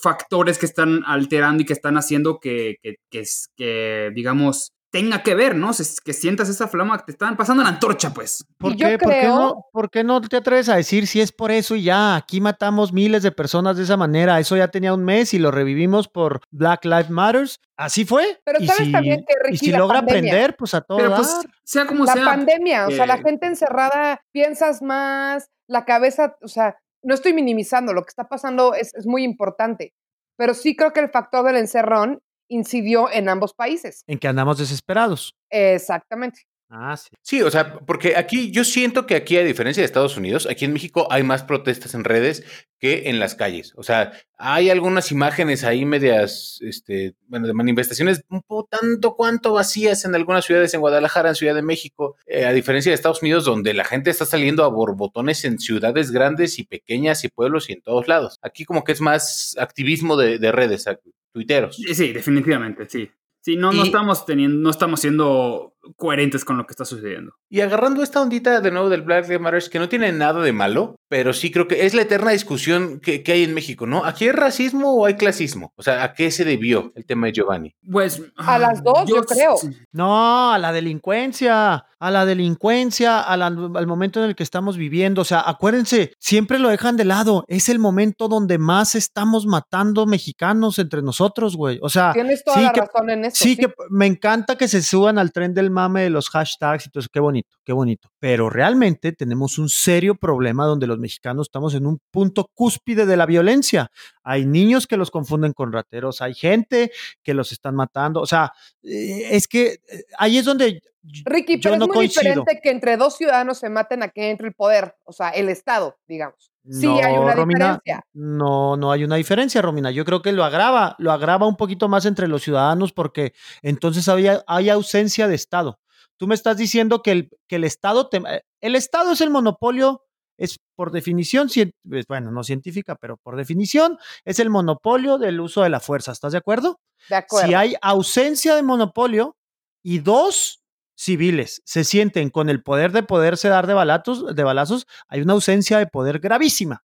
[0.00, 5.24] factores que están alterando y que están haciendo que, que, que, es- que, digamos, tenga
[5.24, 5.72] que ver, ¿no?
[5.72, 8.44] Se- Que sientas esa flama, que te están pasando la antorcha, pues.
[8.58, 11.32] ¿Por Y qué, ¿Por, qué no, por qué no te atreves a decir si es
[11.32, 12.14] por eso y ya?
[12.14, 14.38] Aquí matamos miles de personas de esa manera.
[14.38, 17.58] Eso ya tenía un mes y lo revivimos por Black Lives Matters.
[17.76, 18.40] Así fue.
[18.44, 20.80] Pero y sabes si, también que, y Ricky, si la logra pandemia- aprender, pues a
[20.82, 21.18] todo Pero dar.
[21.18, 22.24] pues, sea como la sea.
[22.24, 27.32] pandemia, o sea, la eh, gente encerrada, piensas más, la cabeza, o sea, no estoy
[27.32, 29.94] minimizando, lo que está pasando es, es muy importante,
[30.36, 34.04] pero sí creo que el factor del encerrón incidió en ambos países.
[34.06, 35.34] En que andamos desesperados.
[35.50, 36.42] Exactamente.
[36.76, 37.10] Ah, sí.
[37.22, 40.64] Sí, o sea, porque aquí yo siento que aquí, a diferencia de Estados Unidos, aquí
[40.64, 42.44] en México hay más protestas en redes
[42.80, 43.72] que en las calles.
[43.76, 49.52] O sea, hay algunas imágenes ahí medias, este, bueno, de manifestaciones un poco tanto cuanto
[49.52, 53.22] vacías en algunas ciudades, en Guadalajara, en Ciudad de México, eh, a diferencia de Estados
[53.22, 57.70] Unidos, donde la gente está saliendo a borbotones en ciudades grandes y pequeñas y pueblos
[57.70, 58.40] y en todos lados.
[58.42, 60.86] Aquí como que es más activismo de, de redes,
[61.32, 61.76] tuiteros.
[61.76, 63.08] Sí, sí, definitivamente, sí.
[63.44, 67.32] Sí, no, estamos teniendo, no estamos siendo coherentes con lo que está sucediendo.
[67.50, 70.52] Y agarrando esta ondita de nuevo del Black Lives Matter, que no tiene nada de
[70.52, 74.04] malo, pero sí creo que es la eterna discusión que, que hay en México, ¿no?
[74.04, 75.72] ¿Aquí hay racismo o hay clasismo?
[75.76, 77.74] O sea, ¿a qué se debió el tema de Giovanni?
[77.90, 78.22] Pues.
[78.36, 79.54] A las dos, yo creo.
[79.92, 84.76] No, a la delincuencia, a la delincuencia, a la- al momento en el que estamos
[84.76, 85.22] viviendo.
[85.22, 87.44] O sea, acuérdense, siempre lo dejan de lado.
[87.48, 91.78] Es el momento donde más estamos matando mexicanos entre nosotros, güey.
[91.82, 93.36] O sea, Tienes toda sí la que- razón en eso.
[93.44, 96.90] Sí, que me encanta que se suban al tren del mame de los hashtags y
[96.90, 97.10] todo eso.
[97.12, 98.08] Qué bonito, qué bonito.
[98.18, 103.16] Pero realmente tenemos un serio problema donde los mexicanos estamos en un punto cúspide de
[103.16, 103.90] la violencia.
[104.22, 106.90] Hay niños que los confunden con rateros, hay gente
[107.22, 108.20] que los están matando.
[108.20, 108.52] O sea,
[108.82, 110.80] eh, es que eh, ahí es donde
[111.24, 112.22] Ricky, yo pero no es muy coincido.
[112.22, 115.50] diferente que entre dos ciudadanos se maten a que entre el poder, o sea, el
[115.50, 116.53] Estado, digamos.
[116.68, 118.06] Sí, No, hay una Romina, diferencia.
[118.14, 119.90] No, no hay una diferencia, Romina.
[119.90, 124.08] Yo creo que lo agrava, lo agrava un poquito más entre los ciudadanos porque entonces
[124.08, 125.78] había, hay ausencia de Estado.
[126.16, 129.30] Tú me estás diciendo que el, que el Estado, te- eh, el Estado es el
[129.30, 130.04] monopolio,
[130.38, 131.48] es por definición,
[131.88, 136.12] pues, bueno, no científica, pero por definición es el monopolio del uso de la fuerza.
[136.12, 136.80] ¿Estás de acuerdo?
[137.10, 137.46] De acuerdo.
[137.48, 139.36] Si hay ausencia de monopolio
[139.82, 140.63] y dos
[140.94, 145.34] civiles se sienten con el poder de poderse dar de, balazos, de balazos, hay una
[145.34, 146.84] ausencia de poder gravísima.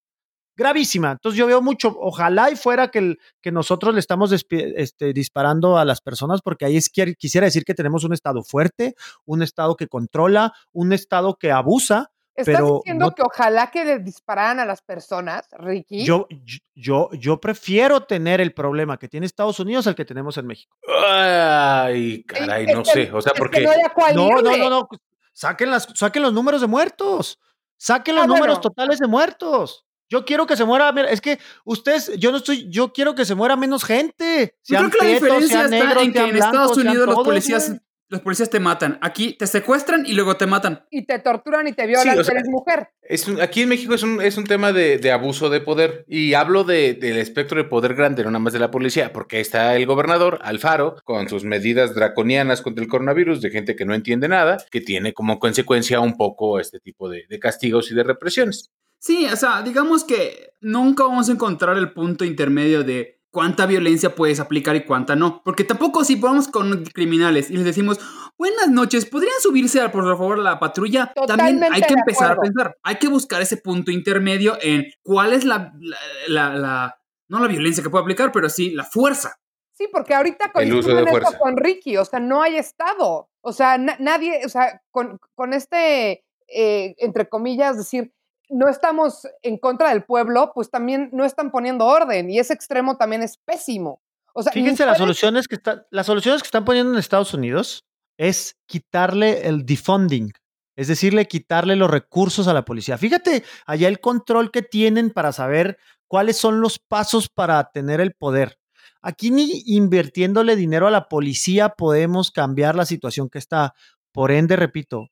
[0.55, 1.11] Gravísima.
[1.11, 5.85] Entonces yo veo mucho, ojalá y fuera que, que nosotros le estamos este, disparando a
[5.85, 8.95] las personas, porque ahí es, quisiera decir que tenemos un Estado fuerte,
[9.25, 12.11] un Estado que controla, un Estado que abusa,
[12.41, 16.03] ¿Estás pero diciendo no- que ojalá que le dispararan a las personas, Ricky?
[16.05, 16.27] yo,
[16.75, 20.75] yo, yo prefiero tener el problema que tiene Estados Unidos al que tenemos en México.
[21.23, 23.11] Ay, caray, Es no que- sé.
[23.13, 23.61] O sea, porque.
[23.61, 23.71] no
[24.13, 24.89] No, no, no, no.
[25.33, 27.39] Saquen, las, saquen los números de muertos.
[27.77, 28.61] Saquen Ah, los números bueno.
[28.61, 29.85] totales de muertos.
[30.09, 33.35] Yo quiero que se muera, es que ustedes, yo no estoy, yo quiero que se
[33.35, 34.55] muera menos gente.
[34.67, 37.27] Yo creo que la diferencia está negros, en que en Estados blancos, Unidos los todos,
[37.27, 37.79] policías, güey.
[38.09, 38.97] Los policías te matan.
[39.01, 40.83] Aquí te secuestran y luego te matan.
[40.89, 42.89] Y te torturan y te violan, o sea, eres mujer.
[43.03, 46.05] Es un- aquí en México es un, es un tema de, de abuso de poder.
[46.07, 49.37] Y hablo de- del espectro de poder grande, no nada más de la policía, porque
[49.37, 53.85] ahí está el gobernador, Alfaro, con sus medidas draconianas contra el coronavirus, de gente que
[53.85, 57.95] no entiende nada, que tiene como consecuencia un poco este tipo de, de castigos y
[57.95, 58.71] de represiones.
[58.97, 64.15] Sí, o sea, digamos que nunca vamos a encontrar el punto intermedio de cuánta violencia
[64.15, 65.41] puedes aplicar y cuánta no.
[65.43, 67.99] Porque tampoco si vamos con criminales y les decimos,
[68.37, 71.13] buenas noches, ¿podrían subirse por favor a la patrulla?
[71.27, 75.45] También hay que empezar a pensar, hay que buscar ese punto intermedio en cuál es
[75.45, 76.95] la, la, la- la-
[77.27, 79.35] no la violencia que puede aplicar, pero sí la fuerza.
[79.73, 81.37] Sí, porque ahorita El uso coinciden de esto fuerza.
[81.39, 83.29] con Ricky, o sea, no hay Estado.
[83.41, 88.11] O sea, na- nadie, o sea, con, con este, eh, entre comillas, decir,
[88.49, 92.97] no estamos en contra del pueblo, pues también no están poniendo orden y ese extremo
[92.97, 94.01] también es pésimo.
[94.33, 97.33] O sea, ni Fíjense las soluciones que están, las soluciones que están poniendo en Estados
[97.33, 97.85] Unidos
[98.17, 100.31] es quitarle el defunding,
[100.75, 102.97] es decirle quitarle los recursos a la policía.
[102.97, 105.77] Fíjate allá el control que tienen para saber
[106.07, 108.59] cuáles son los pasos para tener el poder.
[109.01, 113.73] Aquí ni invirtiéndole dinero a la policía podemos cambiar la situación que está.
[114.11, 115.09] Por ende, repito,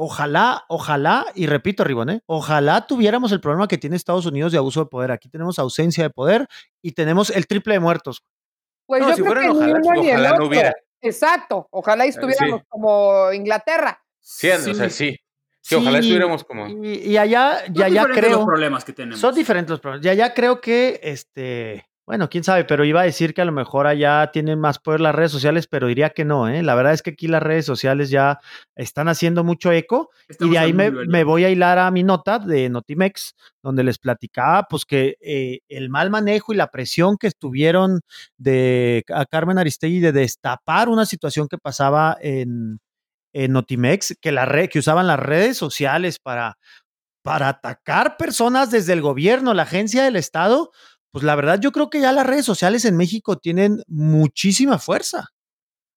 [0.00, 2.22] ojalá, ojalá, y repito, Ribón, ¿eh?
[2.26, 5.10] ojalá tuviéramos el problema que tiene Estados Unidos de abuso de poder.
[5.10, 6.46] Aquí tenemos ausencia de poder
[6.80, 8.22] y tenemos el triple de muertos.
[8.86, 10.46] Pues No, yo si creo que ni ojalá, uno ni el ojalá no otro.
[10.46, 10.72] hubiera.
[11.00, 12.18] Exacto, ojalá y sí.
[12.18, 14.00] estuviéramos como Inglaterra.
[14.20, 15.18] Sí, o sea, sí.
[15.68, 16.68] Que ojalá Sí, estuviéramos como.
[16.68, 18.36] Y, y allá, Son ya, ya diferentes creo.
[18.38, 19.18] los problemas que tenemos.
[19.20, 20.04] Son diferentes los problemas.
[20.04, 23.52] Ya, ya creo que, este, bueno, quién sabe, pero iba a decir que a lo
[23.52, 26.62] mejor allá tienen más poder las redes sociales, pero diría que no, ¿eh?
[26.62, 28.38] La verdad es que aquí las redes sociales ya
[28.76, 32.38] están haciendo mucho eco Estamos y de ahí me, voy a hilar a mi nota
[32.38, 37.26] de Notimex, donde les platicaba, pues que eh, el mal manejo y la presión que
[37.26, 38.00] estuvieron
[38.38, 42.80] de a Carmen Aristegui de destapar una situación que pasaba en,
[43.34, 46.56] en Notimex, que, la red, que usaban las redes sociales para,
[47.22, 50.70] para atacar personas desde el gobierno, la agencia del Estado,
[51.18, 55.30] pues la verdad yo creo que ya las redes sociales en México tienen muchísima fuerza.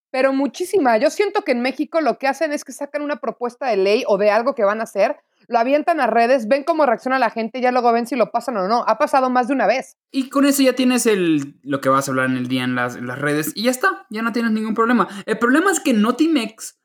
[0.09, 0.97] Pero muchísima.
[0.97, 4.03] Yo siento que en México lo que hacen es que sacan una propuesta de ley
[4.07, 5.17] o de algo que van a hacer,
[5.47, 8.31] lo avientan a redes, ven cómo reacciona la gente y ya luego ven si lo
[8.31, 8.83] pasan o no.
[8.87, 9.95] Ha pasado más de una vez.
[10.09, 12.73] Y con eso ya tienes el, lo que vas a hablar en el día en
[12.73, 15.07] las, en las redes y ya está, ya no tienes ningún problema.
[15.27, 16.79] El problema es que Notimex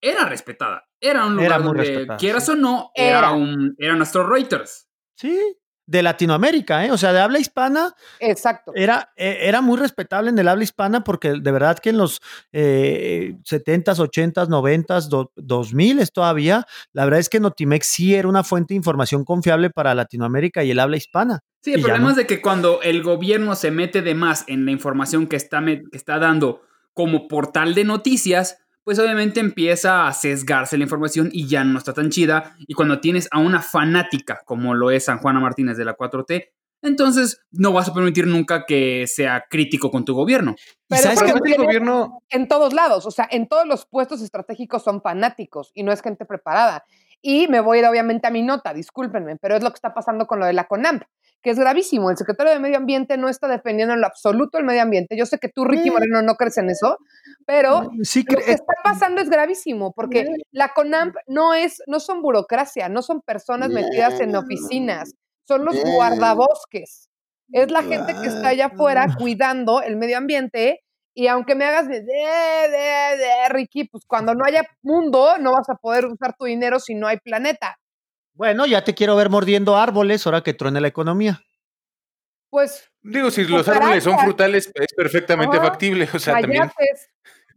[0.00, 0.88] era respetada.
[1.00, 2.52] Era un lugar Era donde, respetada, quieras sí.
[2.52, 3.32] o no, era, Era.
[3.32, 4.88] un, era nuestro Reuters.
[5.16, 5.36] Sí,
[5.92, 6.90] de Latinoamérica, ¿eh?
[6.90, 8.72] O sea, de habla hispana, Exacto.
[8.74, 12.20] era, eh, era muy respetable en el habla hispana porque de verdad que en los
[12.50, 18.42] eh, 70s, 80s, 90s, do- 2000 todavía, la verdad es que Notimex sí era una
[18.42, 21.40] fuente de información confiable para Latinoamérica y el habla hispana.
[21.62, 22.10] Sí, el problema no.
[22.10, 25.60] es de que cuando el gobierno se mete de más en la información que está,
[25.60, 26.62] me- que está dando
[26.94, 31.92] como portal de noticias, pues obviamente empieza a sesgarse la información y ya no está
[31.92, 32.54] tan chida.
[32.66, 36.48] Y cuando tienes a una fanática como lo es San Juana Martínez de la 4T,
[36.84, 40.56] entonces no vas a permitir nunca que sea crítico con tu gobierno.
[40.90, 41.30] ¿Y sabes qué?
[41.30, 45.84] el gobierno- En todos lados, o sea, en todos los puestos estratégicos son fanáticos y
[45.84, 46.84] no es gente preparada.
[47.20, 49.94] Y me voy a ir obviamente a mi nota, discúlpenme, pero es lo que está
[49.94, 51.04] pasando con lo de la CONAMP,
[51.42, 52.10] que es gravísimo.
[52.10, 55.16] El secretario de Medio Ambiente no está defendiendo en lo absoluto el medio ambiente.
[55.16, 55.90] Yo sé que tú, Ricky Eh.
[55.92, 56.98] Moreno, no crees en eso,
[57.46, 62.22] pero Sí, lo que está pasando es gravísimo, porque la CONAMP no es, no son
[62.22, 65.12] burocracia, no son personas metidas en oficinas,
[65.46, 67.08] son los guardabosques.
[67.52, 70.80] Es la gente que está allá afuera cuidando el medio ambiente.
[71.14, 75.52] Y aunque me hagas de, de, de, de, Ricky, pues cuando no haya mundo, no
[75.52, 77.76] vas a poder usar tu dinero si no hay planeta.
[78.34, 81.42] Bueno, ya te quiero ver mordiendo árboles ahora que truene la economía.
[82.50, 85.66] Pues Digo, si los árboles son frutales, es perfectamente Ajá.
[85.68, 86.08] factible.
[86.12, 86.70] O sea, también.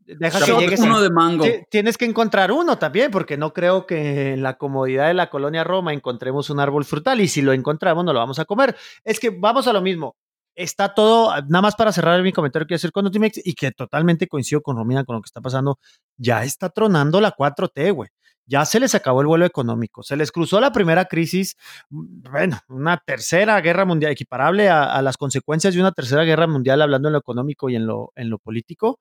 [0.08, 1.44] Deja que llegues a- Uno de mango.
[1.44, 5.30] Ti- Tienes que encontrar uno también, porque no creo que en la comodidad de la
[5.30, 8.76] colonia Roma encontremos un árbol frutal y si lo encontramos no lo vamos a comer.
[9.04, 10.16] Es que vamos a lo mismo.
[10.56, 14.28] Está todo, nada más para cerrar mi comentario que hacer con Notimex y que totalmente
[14.28, 15.80] coincido con Romina con lo que está pasando.
[16.18, 18.10] Ya está tronando la 4T, güey.
[18.48, 20.04] Ya se les acabó el vuelo económico.
[20.04, 21.56] Se les cruzó la primera crisis,
[21.90, 26.82] bueno, una tercera guerra mundial, equiparable a, a las consecuencias de una tercera guerra mundial,
[26.82, 29.00] hablando en lo económico y en lo, en lo político.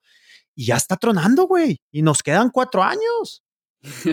[0.55, 1.79] Y ya está tronando, güey.
[1.91, 3.43] Y nos quedan cuatro años.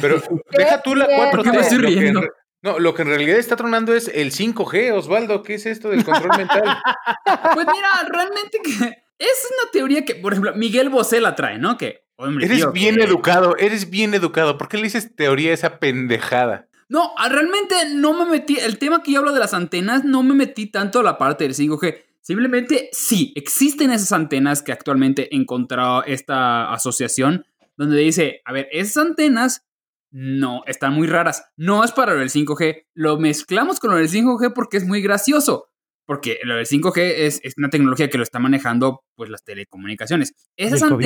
[0.00, 0.20] Pero
[0.50, 1.20] deja tú la bien.
[1.20, 1.30] 4T.
[1.30, 2.20] ¿Por qué me estoy lo que en riendo?
[2.20, 2.28] re-
[2.62, 5.42] No, lo que en realidad está tronando es el 5G, Osvaldo.
[5.42, 6.62] ¿Qué es esto del control mental?
[7.54, 8.70] Pues mira, realmente que
[9.18, 11.78] es una teoría que, por ejemplo, Miguel Bosé la trae, ¿no?
[11.78, 14.58] Que, hombre, Eres tío, bien que- educado, eres bien educado.
[14.58, 16.68] ¿Por qué le dices teoría a esa pendejada?
[16.88, 18.58] No, ah, realmente no me metí.
[18.58, 21.44] El tema que yo hablo de las antenas, no me metí tanto a la parte
[21.44, 22.02] del 5G.
[22.20, 27.46] Simplemente sí, existen esas antenas que actualmente encontró esta asociación,
[27.76, 29.64] donde dice: A ver, esas antenas
[30.10, 31.44] no están muy raras.
[31.56, 32.84] No es para lo del 5G.
[32.94, 35.68] Lo mezclamos con lo del 5G porque es muy gracioso.
[36.04, 40.34] Porque lo del 5G es, es una tecnología que lo está manejando pues las telecomunicaciones.
[40.56, 41.04] Esas COVID.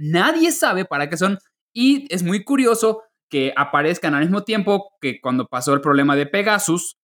[0.00, 1.38] Nadie sabe para qué son
[1.72, 6.26] y es muy curioso que aparezcan al mismo tiempo que cuando pasó el problema de
[6.26, 6.96] Pegasus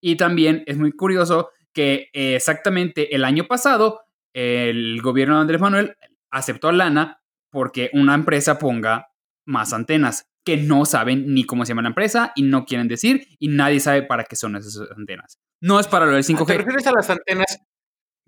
[0.00, 4.02] y también es muy curioso que eh, exactamente el año pasado
[4.32, 5.96] el gobierno de Andrés Manuel
[6.30, 9.08] aceptó lana porque una empresa ponga
[9.46, 13.26] más antenas que no saben ni cómo se llama la empresa y no quieren decir
[13.38, 15.38] y nadie sabe para qué son esas antenas.
[15.60, 16.56] No es para lo del ¿Te 5G.
[16.58, 17.58] refieres a las antenas?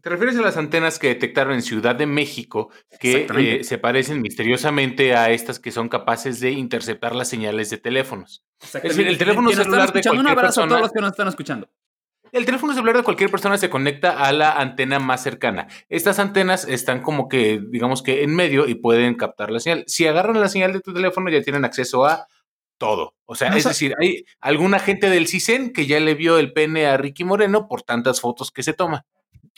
[0.07, 4.23] ¿Te refieres a las antenas que detectaron en Ciudad de México que eh, se parecen
[4.23, 8.45] misteriosamente a estas que son capaces de interceptar las señales de teléfonos?
[8.63, 10.69] Es decir, el teléfono celular de escuchando, un cualquier abrazo a persona.
[10.69, 11.69] todos los que nos están escuchando.
[12.31, 15.67] El teléfono celular de cualquier persona se conecta a la antena más cercana.
[15.89, 19.83] Estas antenas están como que, digamos que en medio y pueden captar la señal.
[19.89, 22.29] Si agarran la señal de tu teléfono ya tienen acceso a
[22.79, 23.17] todo.
[23.25, 26.53] O sea, No es decir, hay alguna gente del CISEN que ya le vio el
[26.53, 29.05] pene a Ricky Moreno por tantas fotos que se toma.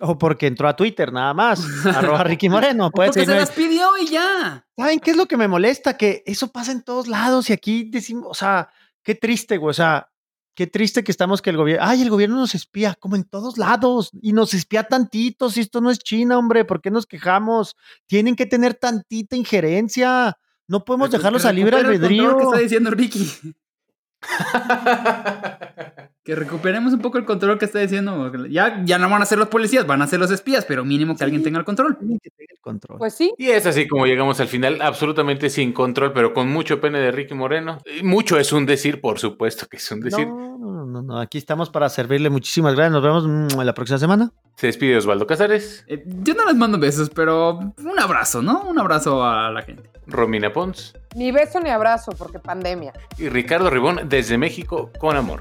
[0.00, 1.60] O porque entró a Twitter, nada más.
[1.86, 2.90] arroba Ricky Moreno.
[2.90, 4.64] Puede Porque se las pidió y ya.
[4.76, 5.96] ¿Saben qué es lo que me molesta?
[5.96, 8.68] Que eso pasa en todos lados y aquí decimos, o sea,
[9.02, 9.70] qué triste, güey.
[9.70, 10.08] O sea,
[10.54, 13.58] qué triste que estamos que el gobierno, ay, el gobierno nos espía, como en todos
[13.58, 15.50] lados, y nos espía tantito.
[15.50, 17.76] Si esto no es China, hombre, ¿por qué nos quejamos?
[18.06, 20.38] Tienen que tener tantita injerencia.
[20.68, 22.36] No podemos dejarlos a libre albedrío.
[22.36, 23.54] que está diciendo Ricky.
[26.28, 28.30] que recuperemos un poco el control que está diciendo.
[28.50, 31.16] Ya, ya no van a ser los policías, van a ser los espías, pero mínimo
[31.16, 31.96] que alguien tenga el control.
[32.98, 33.32] Pues sí.
[33.38, 37.12] Y es así como llegamos al final, absolutamente sin control, pero con mucho pene de
[37.12, 37.78] Ricky Moreno.
[37.98, 40.28] Y mucho es un decir, por supuesto que es un decir.
[40.28, 42.28] No, no, no, no, aquí estamos para servirle.
[42.28, 42.92] Muchísimas gracias.
[42.92, 43.26] Nos vemos
[43.56, 44.30] mm, la próxima semana.
[44.56, 48.64] Se despide Osvaldo Casares, Eh, yo no les mando besos, pero un abrazo, ¿no?
[48.64, 49.88] Un abrazo a la gente.
[50.06, 52.92] Romina Pons Ni beso ni abrazo, porque pandemia.
[53.16, 55.40] y Ricardo Ribón desde México con amor.